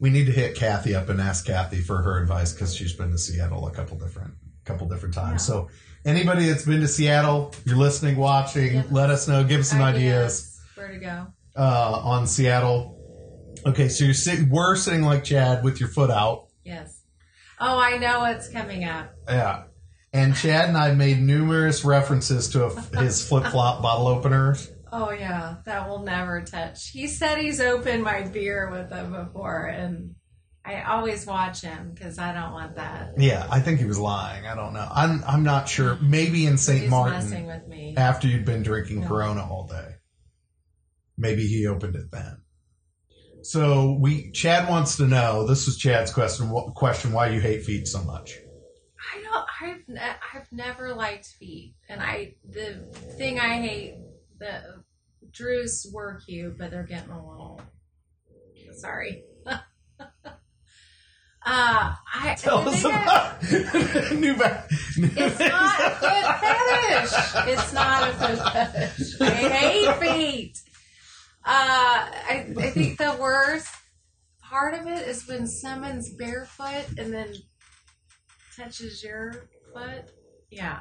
[0.00, 3.10] We need to hit Kathy up and ask Kathy for her advice because she's been
[3.10, 4.34] to Seattle a couple different
[4.64, 5.42] couple different times.
[5.48, 5.54] Yeah.
[5.54, 5.68] So
[6.04, 8.86] anybody that's been to Seattle, you're listening, watching, Yep.
[8.90, 9.44] let us know.
[9.44, 10.60] Give us some ideas.
[10.74, 12.98] where to go uh, on Seattle.
[13.66, 16.48] Okay, so you're sitting, we're sitting like Chad with your foot out.
[16.64, 17.00] yes
[17.60, 19.64] oh i know what's coming up Yeah.
[20.12, 24.70] And Chad and I made numerous references to a, his flip flop bottle openers.
[24.92, 29.66] oh yeah that will never touch he said he's opened my beer with them before
[29.66, 30.14] and
[30.66, 33.14] I always watch him because I don't want that.
[33.18, 34.46] Yeah, I think he was lying.
[34.46, 34.88] I don't know.
[34.90, 35.96] I'm I'm not sure.
[36.00, 36.82] Maybe in St.
[36.82, 37.94] He's Martin messing with me.
[37.96, 39.08] after you'd been drinking Yeah.
[39.08, 39.96] Corona all day.
[41.18, 42.38] Maybe he opened it then.
[43.42, 45.46] So we Chad wants to know.
[45.46, 46.48] This was Chad's question.
[46.48, 47.12] What, question?
[47.12, 48.34] Why you hate feet so much?
[49.14, 49.46] I don't.
[49.60, 52.76] I've ne- I've never liked feet, and I the
[53.18, 53.96] thing I hate
[54.38, 54.82] the
[55.30, 57.60] Drews were cute, but they're getting a little.
[58.78, 59.24] Sorry.
[61.46, 67.54] Uh, I Tell us thing I- about New Ba- It's not a foot fetish.
[67.54, 69.20] It's not a foot fetish.
[69.20, 70.58] I hate feet.
[71.46, 73.68] Uh, I, I think the worst
[74.40, 77.34] part of it is when someone's barefoot and then
[78.56, 80.04] touches your foot.
[80.50, 80.80] Yeah.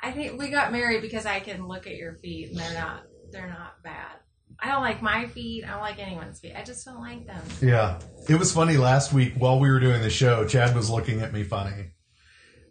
[0.00, 3.04] I think we got married because I can look at your feet and they're not
[3.30, 4.16] they're not bad.
[4.62, 5.64] I don't like my feet.
[5.64, 6.54] I don't like anyone's feet.
[6.56, 7.42] I just don't like them.
[7.60, 7.98] Yeah.
[8.28, 11.32] It was funny last week while we were doing the show, Chad was looking at
[11.32, 11.90] me funny.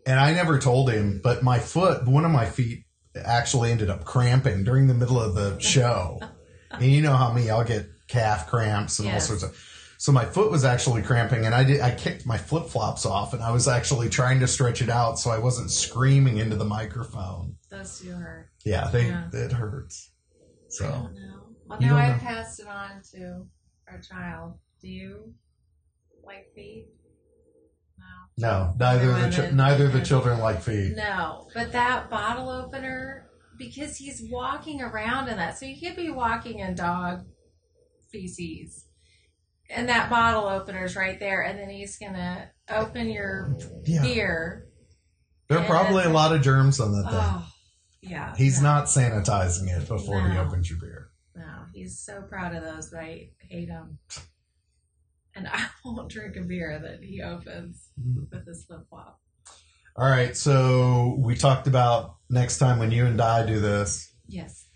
[0.05, 2.85] And I never told him, but my foot, one of my feet
[3.15, 6.19] actually ended up cramping during the middle of the show.
[6.71, 9.29] and you know how me, I'll get calf cramps and Yes.
[9.29, 9.67] all sorts of.
[9.97, 13.43] So my foot was actually cramping and I did I kicked my flip-flops off and
[13.43, 17.57] I was actually trying to stretch it out so I wasn't screaming into the microphone.
[17.69, 18.49] Those two hurt.
[18.65, 19.25] Yeah, they Yeah.
[19.31, 20.09] it hurts.
[20.33, 21.40] I So don't know.
[21.71, 23.45] Well, You now I've passed it on to
[23.89, 24.55] our child.
[24.81, 25.33] Do you
[26.23, 26.87] like feet?
[28.37, 28.47] No.
[28.49, 30.95] no, neither of the ch- neither the children like feet.
[30.97, 36.09] No, but that bottle opener, because he's walking around in that, so he could be
[36.09, 37.25] walking in dog
[38.11, 38.85] feces.
[39.69, 43.55] And that bottle opener's right there, and then he's gonna open your
[43.85, 44.01] Yeah.
[44.01, 44.65] beer.
[45.47, 47.19] There are probably a lot of germs on that thing.
[47.21, 47.47] Oh,
[48.01, 48.35] yeah.
[48.35, 51.10] He's no, not sanitizing it before he opens your beer.
[51.81, 53.97] He's so proud of those, but I hate them.
[55.33, 58.25] And I won't drink a beer that he opens mm-hmm.
[58.31, 59.19] with his flip flop.
[59.95, 64.67] All right, so we talked about next time when you and I do this, Yes.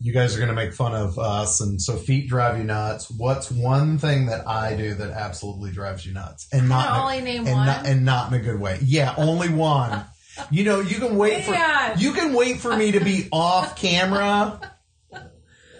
[0.00, 3.08] you guys are going to make fun of us, and so feet drive you nuts.
[3.08, 7.02] What's one thing that I do that absolutely drives you nuts, and not in a-
[7.02, 7.66] only name and one.
[7.66, 8.80] not and not in a good way?
[8.82, 10.04] Yeah, only one.
[10.50, 12.00] you know, you can wait for oh Man.
[12.00, 14.60] you can wait for me to be off camera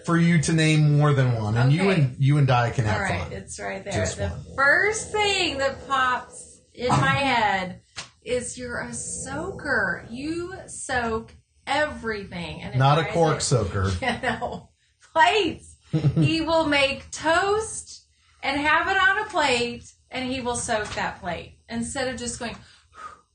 [0.09, 2.95] for you to name more than one, and you and you and Di can have
[2.95, 3.31] All right, fun.
[3.31, 3.93] it's right there.
[3.93, 4.55] Just the one.
[4.55, 7.81] first thing that pops in my head
[8.23, 10.07] is you're a soaker.
[10.09, 11.31] You soak
[11.67, 13.91] everything, and Not a cork it- soaker.
[14.01, 14.69] You know,
[15.13, 15.75] plates.
[16.15, 18.03] he will make toast
[18.41, 22.39] and have it on a plate, and he will soak that plate instead of just
[22.39, 22.55] going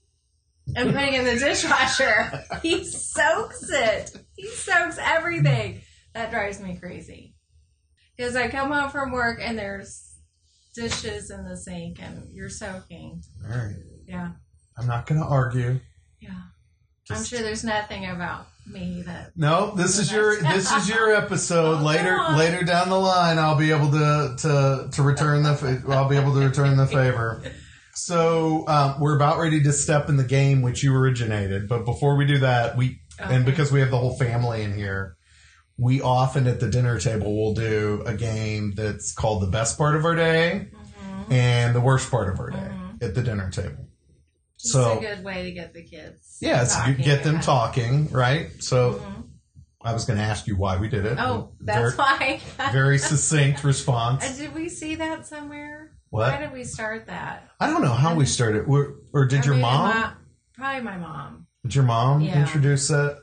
[0.74, 2.32] and putting it in the dishwasher.
[2.62, 4.10] he soaks it.
[4.34, 5.82] He soaks everything.
[6.14, 7.34] That drives me crazy.
[8.16, 10.14] Because I come home from work and there's
[10.74, 13.22] dishes in the sink and you're soaking.
[13.44, 13.74] All right,
[14.06, 14.30] Yeah,
[14.78, 15.80] I'm not going to argue.
[16.20, 16.30] yeah.
[17.10, 19.32] I'm sure there's nothing about me that.
[19.36, 21.78] No, this is your this is your episode.
[21.80, 22.38] Oh, later God.
[22.38, 26.32] later down the line, I'll be able to to to return the I'll be able
[26.32, 27.42] to return the favor.
[27.94, 32.16] So um, we're about ready to step in the game which you originated, but before
[32.16, 35.16] we do that, we and because we have the whole family in here,
[35.76, 39.96] we often at the dinner table will do a game that's called the best part
[39.96, 41.32] of our day Mhm.
[41.32, 43.02] and the worst part of our day Mhm.
[43.02, 43.88] at the dinner table.
[44.56, 46.38] It's So a good way to get the kids.
[46.40, 48.50] yeah, it's get them talking, right?
[48.62, 49.24] So Mhm.
[49.82, 51.18] I was going to ask you why we did it.
[51.18, 51.98] Oh, Very- that's
[52.58, 52.70] why.
[52.72, 54.24] very succinct response.
[54.24, 55.90] Uh, did we see that somewhere?
[56.10, 56.32] What?
[56.32, 57.50] Why did we start that?
[57.60, 58.64] I don't know how we started.
[58.68, 59.90] Or, or did your mom?
[59.90, 60.12] my-
[60.54, 61.46] probably my mom.
[61.64, 62.40] Did your mom Yeah.
[62.40, 63.18] introduce that,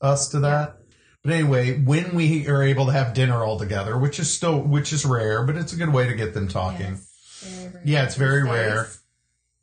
[0.00, 0.76] us to that?
[1.22, 4.92] But anyway, when we are able to have dinner all together, which is still which
[4.92, 6.98] is rare, but it's a good way to get them talking.
[7.42, 8.82] Yes, Yeah, it's very these rare.
[8.84, 8.98] days.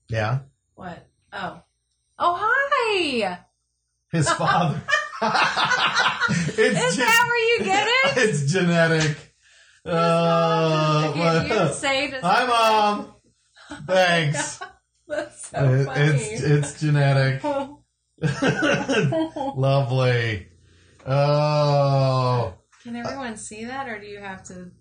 [0.09, 0.39] Yeah,
[0.75, 1.07] What?
[1.33, 1.61] Oh.
[2.19, 3.39] Oh, hi!
[4.11, 4.81] his father.
[5.21, 8.17] it's Is gen- that where you get it?
[8.29, 9.17] it's genetic.
[9.85, 13.13] Uh, Can you say to Hi, mom.
[13.87, 14.59] Thanks.
[15.07, 16.01] That's so funny.
[16.01, 17.41] it's it's genetic.
[19.55, 20.47] Lovely.
[21.07, 22.53] Oh,
[22.83, 24.71] Can everyone see that, or do you have to?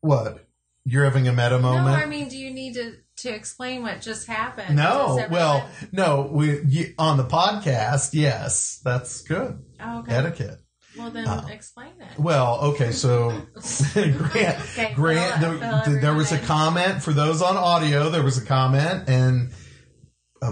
[0.00, 0.46] what?
[0.84, 1.86] You're having a meta moment?
[1.86, 4.74] No, I mean, do you need to to explain what just happened?
[4.74, 6.28] No, Does well, no.
[6.32, 10.12] We you, on the podcast, yes, that's good Oh, okay.
[10.12, 10.58] etiquette.
[10.98, 11.46] Well, then Oh.
[11.50, 12.18] explain it.
[12.18, 13.28] Well, okay, so
[13.94, 18.10] Grant, Okay, Grant, fill- there, fill there was a comment for those on audio.
[18.10, 19.54] There was a comment and uh,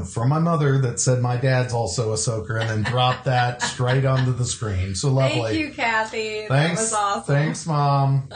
[0.05, 4.05] from my mother that said my dad's also a soaker, and then dropped that straight
[4.05, 4.95] onto the screen.
[4.95, 5.41] So lovely.
[5.41, 6.47] Thank you, Kathy.
[6.49, 7.34] Thanks, That was awesome.
[7.34, 8.28] thanks, mom.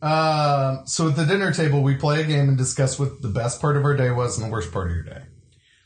[0.00, 3.60] Um, so at the dinner table, we play a game and discuss what the best
[3.60, 5.22] part of our day was and the worst part of your day.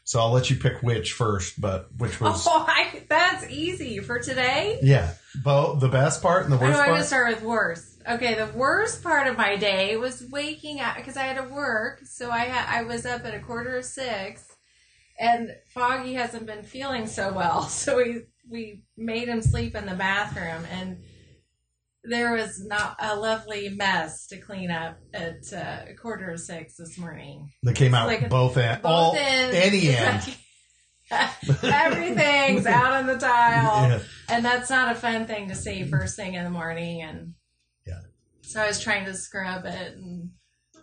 [0.05, 4.19] So I'll let you pick which first, but which was Oh, I, that's easy for
[4.19, 4.79] today.
[4.83, 8.03] yeah, both the best part and the I know worst I'm gonna start with worst.
[8.07, 12.01] Okay, the worst part of my day was waking up because I had to work,
[12.05, 14.45] so I ha- I was up at a quarter of six,
[15.23, 19.95] and Foggy hasn't been feeling so well, so we we made him sleep in the
[19.95, 20.99] bathroom, and
[22.05, 26.99] there was not a lovely mess to clean up at uh, quarter of six this
[26.99, 27.49] morning.
[27.63, 30.37] They came out Like, both end, all ends, any end.
[31.63, 33.89] Everything's out on the tile.
[33.89, 34.01] Yeah.
[34.29, 37.03] And that's not a fun thing to see first thing in the morning.
[37.03, 37.35] And
[37.87, 38.01] Yeah.
[38.41, 40.31] so I was trying to scrub it and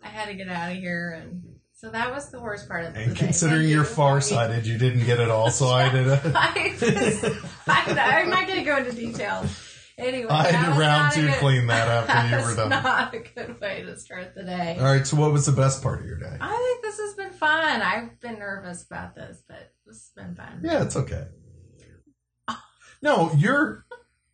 [0.03, 1.19] I had to get out of here.
[1.21, 3.19] And so that was the worst part of the And day.
[3.25, 3.89] considering you're you.
[3.89, 6.19] farsighted, you didn't get it all, so I did it.
[6.35, 7.23] I just,
[7.67, 9.65] I, am not going to go into details.
[9.97, 12.69] Anyway, I had to round two good- clean that up after you that were done.
[12.69, 14.77] not a good way to start the day.
[14.79, 16.37] All right, so what was the best part of your day?
[16.39, 17.81] I think this has been fun.
[17.81, 20.61] I've been nervous about this, but this has been fun.
[20.63, 21.27] Yeah, it's okay.
[23.01, 23.85] No, you're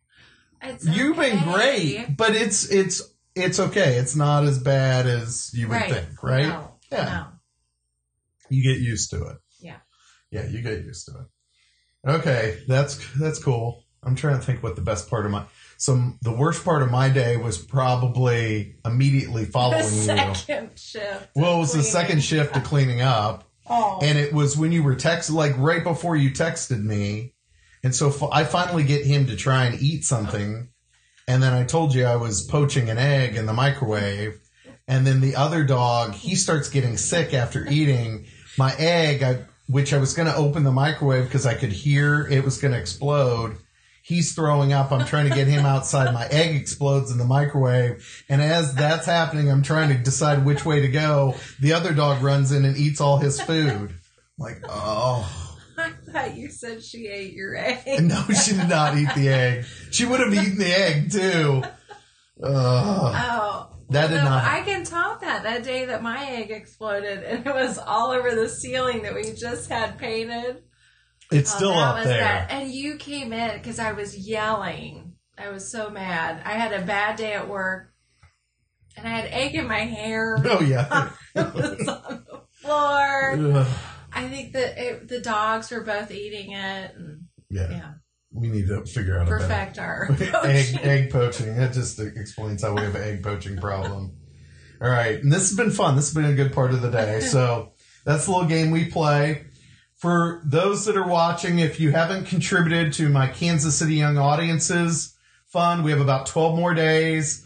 [0.62, 3.02] It's you've been great, but it's it's
[3.36, 3.96] it's okay.
[3.96, 5.92] It's not as bad as you would Right.
[5.92, 6.46] think, right?
[6.48, 7.04] No, Yeah.
[7.04, 7.26] no.
[8.48, 9.36] You get used to it.
[9.60, 9.76] Yeah.
[10.30, 12.10] Yeah, you get used to it.
[12.10, 13.82] Okay, that's that's cool.
[14.02, 15.44] I'm trying to think what the best part of my
[15.78, 20.70] so the worst part of my day was probably immediately The following you.
[20.76, 21.28] shift.
[21.34, 23.44] Well, it was the second shift to cleaning up.
[23.68, 27.34] Oh, and it was when you were text like right before you texted me
[27.82, 30.68] and so f- i finally get him to try and eat something
[31.26, 34.38] and then i told you i was poaching an egg in the microwave
[34.86, 38.26] and then the other dog he starts getting sick after eating
[38.58, 42.26] my egg I, which i was going to open the microwave because i could hear
[42.28, 43.56] it was going to explode
[44.02, 48.24] he's throwing up i'm trying to get him outside my egg explodes in the microwave
[48.28, 52.22] and as that's happening i'm trying to decide which way to go the other dog
[52.22, 53.94] runs in and eats all his food
[54.38, 55.56] like, oh.
[55.78, 58.02] I thought you said she ate your egg.
[58.02, 59.64] No, she did not eat the egg.
[59.90, 61.62] She would have eaten the egg too.
[62.42, 63.14] Ugh.
[63.16, 65.44] Oh, That did no, not- I can top that.
[65.44, 69.32] That day that my egg exploded and it was all over the ceiling that we
[69.32, 70.62] just had painted.
[71.30, 72.20] It's Oh, still that up there.
[72.20, 72.50] bad.
[72.50, 75.14] And you came in because I was yelling.
[75.38, 76.40] I was so mad.
[76.44, 77.92] I had a bad day at work,
[78.96, 80.36] and I had egg in my hair.
[80.44, 81.10] Oh yeah.
[81.34, 83.66] it was on the floor.
[84.12, 86.94] I think that it, the dogs were both eating it.
[86.94, 87.70] And, yeah.
[87.70, 87.92] yeah,
[88.36, 90.78] We need to figure out perfect our egg poaching.
[90.80, 91.56] egg poaching.
[91.56, 94.12] That just explains how we have an egg poaching problem.
[94.80, 95.96] All right, and this has been fun.
[95.96, 97.20] This has been a good part of the day.
[97.20, 97.72] So
[98.04, 99.46] that's the little game we play.
[99.94, 105.16] For those that are watching, if you haven't contributed to my Kansas City Young Audiences
[105.46, 107.42] fund, we have about 12 more days.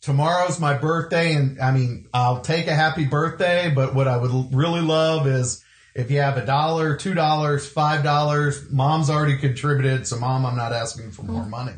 [0.00, 4.52] Tomorrow's my birthday, and I mean, I'll take a happy birthday, but what I would
[4.52, 5.63] really love is
[5.94, 10.56] if you have a dollar, two dollars, five dollars, mom's already contributed, so mom, I'm
[10.56, 11.74] not asking for more money.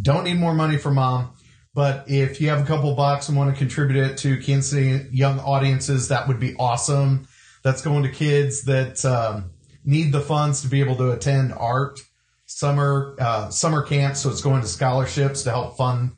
[0.00, 1.34] Don't need more money for mom.
[1.72, 5.08] But if you have a couple bucks and want to contribute it to Kansas City
[5.12, 7.28] young audiences, that would be awesome.
[7.62, 9.50] That's going to kids that um,
[9.84, 12.00] need the funds to be able to attend art
[12.46, 14.20] summer uh, summer camps.
[14.20, 16.12] So it's going to scholarships to help fund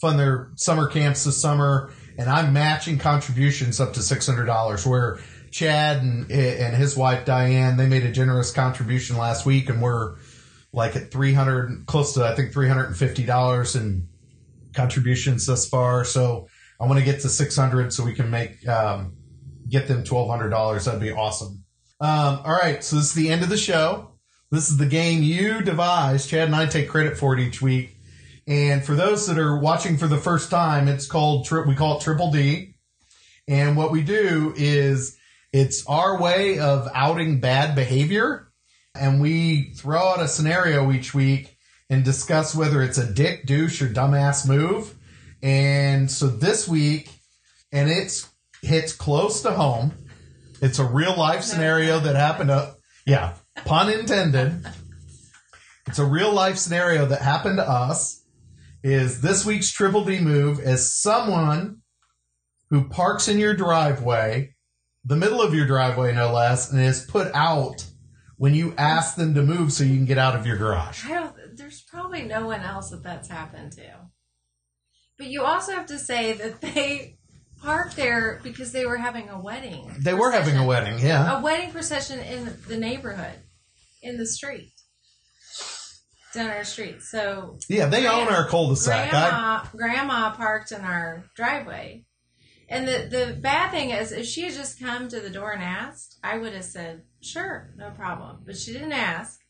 [0.00, 1.92] fund their summer camps this summer.
[2.16, 4.86] And I'm matching contributions up to six hundred dollars.
[4.86, 5.18] Where
[5.50, 10.16] Chad and and his wife Diane they made a generous contribution last week, and we're
[10.72, 14.08] like at three hundred, close to I think three hundred and fifty dollars in
[14.74, 16.04] contributions thus far.
[16.04, 16.48] So
[16.80, 19.16] I want to get to six hundred so we can make um,
[19.68, 20.84] get them twelve hundred dollars.
[20.84, 21.64] That'd be awesome.
[22.00, 24.12] Um, all right, so this is the end of the show.
[24.50, 26.30] This is the game you devised.
[26.30, 27.96] Chad and I take credit for it each week.
[28.46, 32.02] And for those that are watching for the first time, it's called we call it
[32.02, 32.76] Triple D.
[33.46, 35.17] And what we do is
[35.52, 38.52] it's our way of outing bad behavior,
[38.94, 41.56] and we throw out a scenario each week
[41.90, 44.94] and discuss whether it's a dick, douche, or dumbass move.
[45.42, 47.10] And so this week,
[47.72, 48.28] and it's
[48.62, 49.92] hits close to home.
[50.60, 52.74] It's a real life scenario that happened to,
[53.06, 53.34] yeah,
[53.64, 54.66] pun intended.
[55.86, 58.24] It's a real life scenario that happened to us.
[58.82, 61.78] Is this week's Triple D move as someone
[62.70, 64.54] who parks in your driveway,
[65.04, 67.86] the middle of your driveway, no less, and is put out
[68.36, 71.04] when you ask them to move so you can get out of your garage.
[71.04, 71.34] I don't.
[71.56, 74.08] There's probably no one else that that's happened to.
[75.18, 77.18] But you also have to say that they
[77.60, 79.92] parked there because they were having a wedding.
[80.00, 81.38] They were having a wedding, yeah.
[81.38, 83.34] A wedding procession in the neighborhood,
[84.02, 84.72] in the street.
[86.32, 87.02] down our street.
[87.02, 89.08] So Yeah, they own our cul-de-sac.
[89.08, 92.04] I, grandma, grandma parked in our driveway.
[92.68, 95.62] And the, the bad thing is, if she had just come to the door and
[95.62, 98.42] asked, I would have said, sure, no problem.
[98.44, 99.40] But she didn't ask.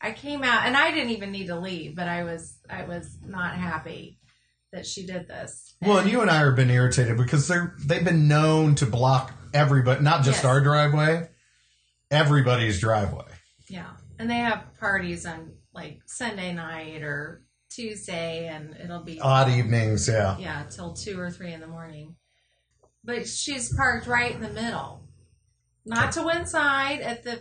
[0.00, 3.16] I came out, and I didn't even need to leave, but I was I was
[3.24, 4.18] not happy
[4.72, 5.76] that she did this.
[5.80, 9.32] well, and you and I have been irritated because they're they've been known to block
[9.54, 10.44] everybody, not just Yes.
[10.44, 11.28] our driveway,
[12.10, 13.24] everybody's driveway.
[13.68, 19.48] Yeah, and they have parties on like Sunday night or Tuesday, and it'll be Odd
[19.48, 20.36] evenings, yeah.
[20.38, 22.16] yeah till two or three in the morning.
[23.04, 25.06] But she's parked right in the middle,
[25.84, 27.40] not to one side at the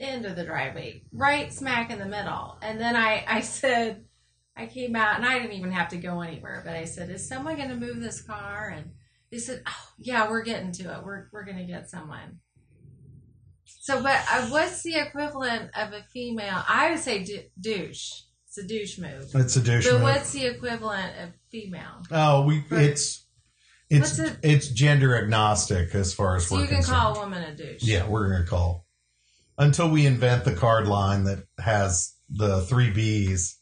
[0.00, 2.58] end of the driveway, right smack in the middle.
[2.62, 4.04] And then I I said
[4.56, 7.28] I came out and I didn't even have to go anywhere, but I said, "Is
[7.28, 8.90] someone going to move this car?" And
[9.30, 11.04] they said, "Oh yeah, we're getting to it.
[11.04, 12.40] We're we're going to get someone."
[13.66, 16.62] So, but uh, what's the equivalent of a female?
[16.68, 18.22] I would say d- douche.
[18.46, 19.30] It's a douche move.
[19.34, 20.02] It's a douche But move.
[20.02, 22.02] what's the equivalent of female?
[22.10, 23.23] Oh, we it's
[23.90, 26.96] it's it- it's gender agnostic as far as So we're you can concerned.
[26.98, 27.82] call a woman a douche.
[27.82, 28.86] Yeah, we're gonna call
[29.58, 33.58] until we invent the card line that has the three B's,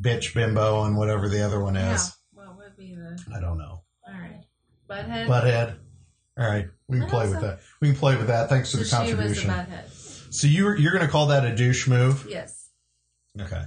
[0.00, 1.94] bitch, bimbo, and whatever the other one Yeah.
[1.94, 2.12] is.
[2.32, 3.82] What would be the I don't know.
[4.06, 4.44] all right?
[4.88, 5.26] Butthead.
[5.26, 5.78] Butthead.
[6.38, 7.58] All right, we can play with that.
[7.80, 8.48] We can play with that.
[8.48, 9.52] Thanks for the a contribution.
[10.30, 12.26] So you're you're gonna call that a douche move?
[12.28, 12.68] Yes.
[13.40, 13.64] Okay.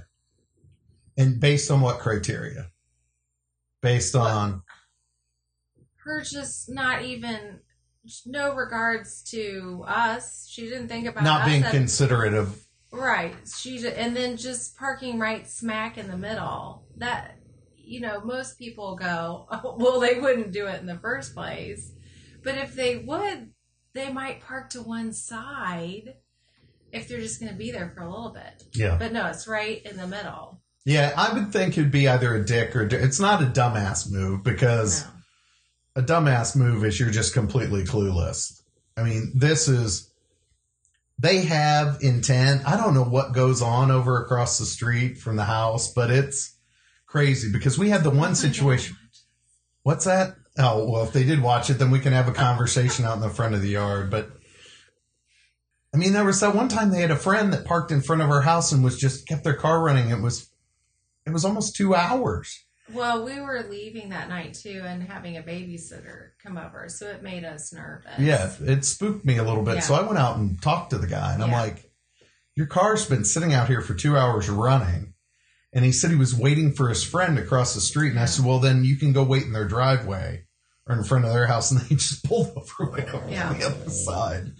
[1.18, 2.70] And based on what criteria?
[3.82, 4.62] Based on
[6.04, 7.60] Her just not even
[8.26, 10.48] no regards to us.
[10.50, 13.34] She didn't think about not us being considerate of right.
[13.56, 16.84] She and then just parking right smack in the middle.
[16.96, 17.36] That
[17.76, 21.92] you know, most people go, oh, well, they wouldn't do it in the first place.
[22.42, 23.50] But if they would,
[23.94, 26.14] they might park to one side
[26.90, 28.64] if they're just going to be there for a little bit.
[28.74, 28.96] yeah.
[28.98, 30.60] But no, it's right in the middle.
[30.84, 33.46] Yeah, I would think it'd be either a dick or a di- it's not a
[33.46, 35.10] dumbass move because No.
[35.94, 38.62] A dumbass move is you're just completely clueless.
[38.96, 40.10] I mean, this is
[41.18, 42.62] they have intent.
[42.66, 46.56] I don't know what goes on over across the street from the house, but it's
[47.06, 48.96] crazy because we had the one situation.
[49.82, 50.36] What's that?
[50.58, 53.20] Oh, well, if they did watch it, then we can have a conversation out in
[53.20, 54.10] the front of the yard.
[54.10, 54.30] But
[55.94, 58.22] I mean, there was that one time they had a friend that parked in front
[58.22, 60.10] of our house and was just kept their car running.
[60.10, 60.50] It was,
[61.26, 62.64] it was almost two hours.
[62.94, 67.22] Well, we were leaving that night too and having a babysitter come over, so it
[67.22, 68.18] made us nervous.
[68.18, 69.76] Yeah, it spooked me a little bit.
[69.76, 69.80] Yeah.
[69.80, 71.90] So I went out and talked to the guy, and I'm like,
[72.54, 75.14] "Your car's been sitting out here for two hours running."
[75.74, 78.10] And he said he was waiting for his friend across the street.
[78.10, 80.44] And I said, "Well, then you can go wait in their driveway
[80.86, 83.48] or in front of their house." And they just pulled over way over Yeah.
[83.50, 84.52] on the other side.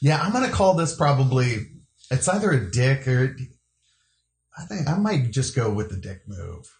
[0.00, 1.66] Yeah, I'm gonna call this probably.
[2.10, 3.36] It's either a dick or.
[4.56, 6.70] I think I might just go with the dick move.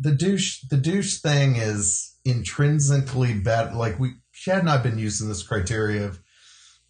[0.00, 3.74] The douche, the douche thing is intrinsically bad.
[3.74, 6.20] Like we, Chad and I've been using this criteria of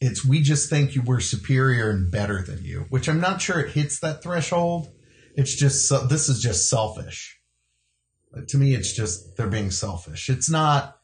[0.01, 3.61] it's we just think you were superior and better than you, which I'm not sure
[3.61, 4.89] it hits that threshold.
[5.37, 7.39] It's just this is just selfish.
[8.49, 10.29] To me, it's just they're being selfish.
[10.29, 10.97] It's not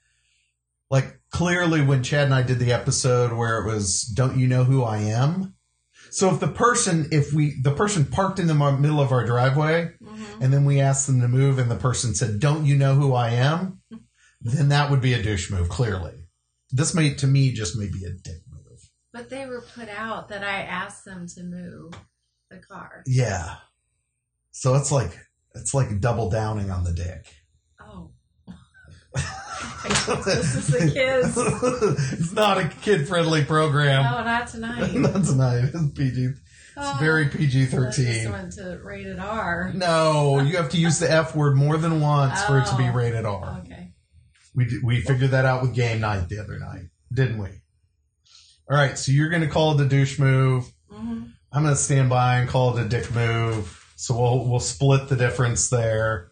[0.91, 4.65] like clearly when Chad and I did the episode where it was "Don't you know
[4.65, 5.55] who I am?"
[6.11, 9.93] So if the person, if we, the person parked in the middle of our driveway,
[10.19, 10.43] Mhm.
[10.43, 13.15] and then we asked them to move, and the person said, "Don't you know who
[13.15, 13.81] I am?"
[14.41, 15.69] Then that would be a douche move.
[15.69, 16.15] Clearly,
[16.71, 18.91] this may to me just may be a dick move.
[19.13, 21.95] But they were put out that I asked them to move
[22.51, 23.03] the car.
[23.07, 23.57] Yeah.
[24.53, 25.19] So it's like
[25.55, 27.27] it's like double downing on the dick.
[27.81, 28.13] Oh.
[30.25, 31.37] this is the kids.
[32.21, 34.05] it's not a kid friendly program.
[34.05, 34.95] No, not tonight.
[34.95, 35.71] not tonight.
[35.73, 36.29] It's PG.
[36.79, 38.31] It's Oh, very PG thirteen.
[38.31, 39.73] went to rated R.
[39.75, 42.85] No, you have to use the F word more than once for it to be
[42.89, 42.93] Oh.
[42.93, 43.61] rated R.
[43.65, 43.93] Okay.
[44.55, 47.49] We we figured that out with game night the other night, didn't we?
[48.71, 50.71] All right, so you're going to call it a douche move.
[50.91, 53.75] hmm I'm going to stand by and call it a dick move.
[53.97, 56.31] So we'll we'll split the difference there.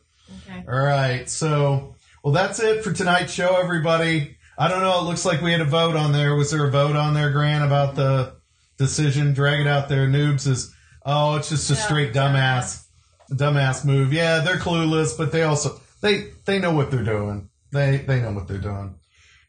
[0.49, 0.65] Okay.
[0.69, 4.37] All right, so well that's it for tonight's show, everybody.
[4.59, 5.01] I don't know.
[5.01, 6.35] It looks like we had a vote on there.
[6.35, 8.36] Was there a vote on there, Grant, about the
[8.79, 9.35] decision?
[9.35, 10.07] Drag it out there.
[10.07, 10.75] Noobs is
[11.05, 12.85] oh, it's just a straight dumbass
[13.31, 14.13] dumbass move.
[14.13, 17.49] Yeah, they're clueless, but they also they they know what they're doing.
[17.73, 18.97] They they know what they're doing.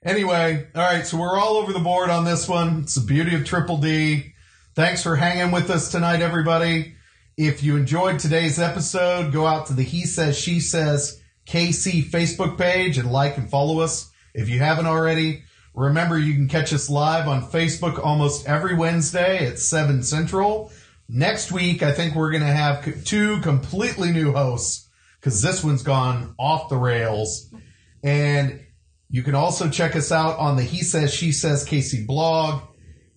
[0.04, 2.82] Anyway, all right, so we're all over the board on this one.
[2.84, 4.34] It's the beauty of Triple D.
[4.76, 6.96] Thanks for hanging with us tonight, everybody.
[7.36, 12.58] If you enjoyed today's episode, go out to the He Says She Says KC Facebook
[12.58, 14.12] page and like and follow us.
[14.34, 15.44] If you haven't already,
[15.86, 20.72] remember you can catch us live on Facebook almost every Wednesday at 7 Central
[21.10, 25.84] next week, I think we're going to have two completely new hosts because this one's
[25.84, 27.54] gone off the rails.
[28.04, 28.62] And
[29.10, 32.62] you can also check us out on the He Says, She Says KC blog.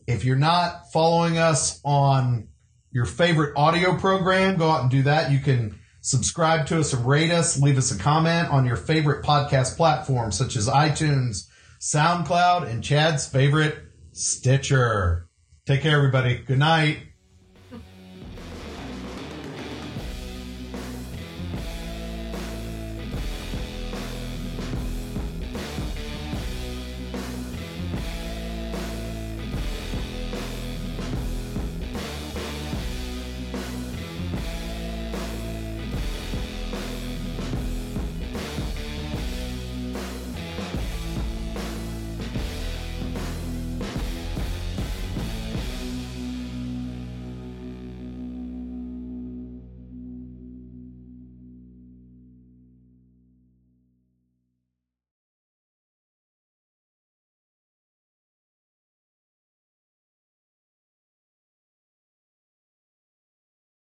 [0.07, 2.49] If you're not following us on
[2.93, 5.31] your favorite audio program, go out and do that.
[5.31, 9.25] You can subscribe to us and rate us, leave us a comment on your favorite
[9.25, 11.49] podcast platform, such as iTunes,
[11.81, 13.75] SoundCloud, and Chad's favorite,
[14.13, 15.29] Stitcher.
[15.67, 16.37] Take care, everybody.
[16.37, 16.99] Good night.